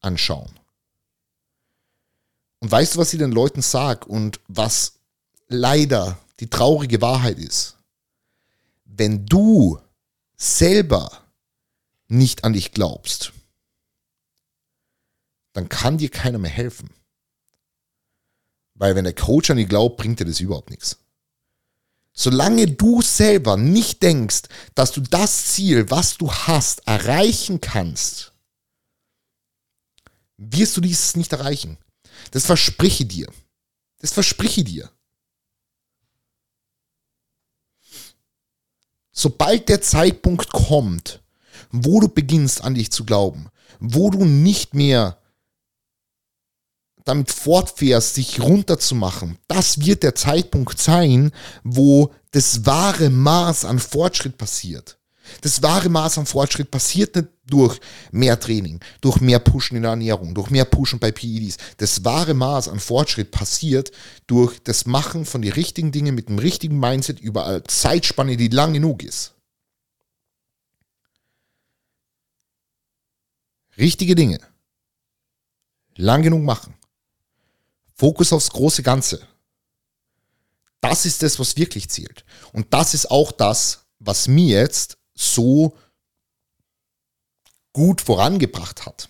anschauen. 0.00 0.58
Und 2.60 2.70
weißt 2.70 2.94
du, 2.94 2.98
was 2.98 3.12
ich 3.12 3.18
den 3.18 3.32
Leuten 3.32 3.62
sage 3.62 4.06
und 4.06 4.40
was 4.48 4.94
leider 5.48 6.18
die 6.40 6.48
traurige 6.48 7.00
Wahrheit 7.00 7.38
ist? 7.38 7.76
Wenn 8.84 9.26
du 9.26 9.78
selber 10.36 11.23
nicht 12.08 12.44
an 12.44 12.52
dich 12.52 12.72
glaubst, 12.72 13.32
dann 15.52 15.68
kann 15.68 15.98
dir 15.98 16.10
keiner 16.10 16.38
mehr 16.38 16.50
helfen. 16.50 16.90
Weil 18.74 18.96
wenn 18.96 19.04
der 19.04 19.14
Coach 19.14 19.50
an 19.50 19.56
dich 19.56 19.68
glaubt, 19.68 19.96
bringt 19.96 20.20
dir 20.20 20.24
das 20.24 20.40
überhaupt 20.40 20.70
nichts. 20.70 20.98
Solange 22.12 22.68
du 22.68 23.02
selber 23.02 23.56
nicht 23.56 24.02
denkst, 24.02 24.42
dass 24.74 24.92
du 24.92 25.00
das 25.00 25.52
Ziel, 25.52 25.90
was 25.90 26.16
du 26.16 26.30
hast, 26.32 26.86
erreichen 26.86 27.60
kannst, 27.60 28.32
wirst 30.36 30.76
du 30.76 30.80
dieses 30.80 31.16
nicht 31.16 31.32
erreichen. 31.32 31.78
Das 32.30 32.46
verspreche 32.46 33.04
dir. 33.04 33.32
Das 33.98 34.12
verspreche 34.12 34.62
dir. 34.62 34.90
Sobald 39.10 39.68
der 39.68 39.80
Zeitpunkt 39.80 40.50
kommt, 40.52 41.23
wo 41.70 42.00
du 42.00 42.08
beginnst 42.08 42.62
an 42.64 42.74
dich 42.74 42.90
zu 42.90 43.04
glauben, 43.04 43.48
wo 43.80 44.10
du 44.10 44.24
nicht 44.24 44.74
mehr 44.74 45.18
damit 47.04 47.30
fortfährst, 47.30 48.16
dich 48.16 48.40
runterzumachen, 48.40 49.38
das 49.46 49.80
wird 49.80 50.02
der 50.02 50.14
Zeitpunkt 50.14 50.80
sein, 50.80 51.32
wo 51.62 52.12
das 52.30 52.64
wahre 52.66 53.10
Maß 53.10 53.64
an 53.64 53.78
Fortschritt 53.78 54.38
passiert. 54.38 54.98
Das 55.40 55.62
wahre 55.62 55.88
Maß 55.88 56.18
an 56.18 56.26
Fortschritt 56.26 56.70
passiert 56.70 57.16
nicht 57.16 57.28
durch 57.46 57.78
mehr 58.10 58.38
Training, 58.38 58.80
durch 59.00 59.20
mehr 59.20 59.38
Pushen 59.38 59.76
in 59.76 59.82
der 59.82 59.92
Ernährung, 59.92 60.34
durch 60.34 60.50
mehr 60.50 60.64
Pushen 60.64 60.98
bei 60.98 61.12
PEDs. 61.12 61.56
Das 61.76 62.04
wahre 62.04 62.34
Maß 62.34 62.68
an 62.68 62.80
Fortschritt 62.80 63.30
passiert 63.30 63.90
durch 64.26 64.58
das 64.62 64.86
Machen 64.86 65.24
von 65.24 65.42
den 65.42 65.52
richtigen 65.52 65.92
Dingen 65.92 66.14
mit 66.14 66.28
dem 66.28 66.38
richtigen 66.38 66.78
Mindset 66.78 67.20
über 67.20 67.46
eine 67.46 67.64
Zeitspanne, 67.64 68.36
die 68.36 68.48
lang 68.48 68.74
genug 68.74 69.02
ist. 69.02 69.33
Richtige 73.78 74.14
Dinge. 74.14 74.40
Lang 75.96 76.22
genug 76.22 76.42
machen. 76.42 76.74
Fokus 77.94 78.32
aufs 78.32 78.50
große 78.50 78.82
Ganze. 78.82 79.26
Das 80.80 81.06
ist 81.06 81.22
das, 81.22 81.38
was 81.38 81.56
wirklich 81.56 81.88
zählt. 81.88 82.24
Und 82.52 82.72
das 82.74 82.94
ist 82.94 83.10
auch 83.10 83.32
das, 83.32 83.86
was 83.98 84.28
mir 84.28 84.60
jetzt 84.60 84.98
so 85.14 85.76
gut 87.72 88.00
vorangebracht 88.00 88.84
hat 88.84 89.08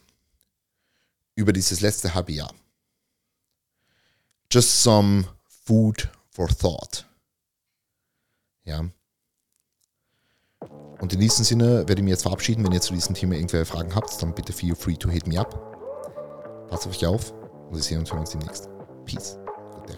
über 1.34 1.52
dieses 1.52 1.80
letzte 1.80 2.14
halbe 2.14 2.32
Jahr. 2.32 2.54
Just 4.52 4.82
some 4.82 5.26
food 5.64 6.08
for 6.30 6.48
thought. 6.48 7.06
Ja. 8.64 8.88
Und 11.00 11.12
in 11.12 11.20
diesem 11.20 11.44
Sinne 11.44 11.86
werde 11.88 11.94
ich 11.96 12.02
mich 12.02 12.12
jetzt 12.12 12.22
verabschieden. 12.22 12.64
Wenn 12.64 12.72
ihr 12.72 12.80
zu 12.80 12.94
diesem 12.94 13.14
Thema 13.14 13.34
irgendwelche 13.34 13.66
Fragen 13.66 13.94
habt, 13.94 14.22
dann 14.22 14.34
bitte 14.34 14.52
feel 14.52 14.74
free 14.74 14.94
to 14.94 15.10
hit 15.10 15.26
me 15.26 15.38
up. 15.38 16.68
Passt 16.68 16.86
auf 16.86 16.92
euch 16.92 17.06
auf 17.06 17.32
und 17.68 17.76
wir 17.76 17.82
sehen 17.82 18.00
uns, 18.00 18.10
hören 18.10 18.20
uns 18.20 18.30
demnächst. 18.30 18.68
Peace. 19.04 19.38
Good 19.74 19.88
day. 19.88 19.96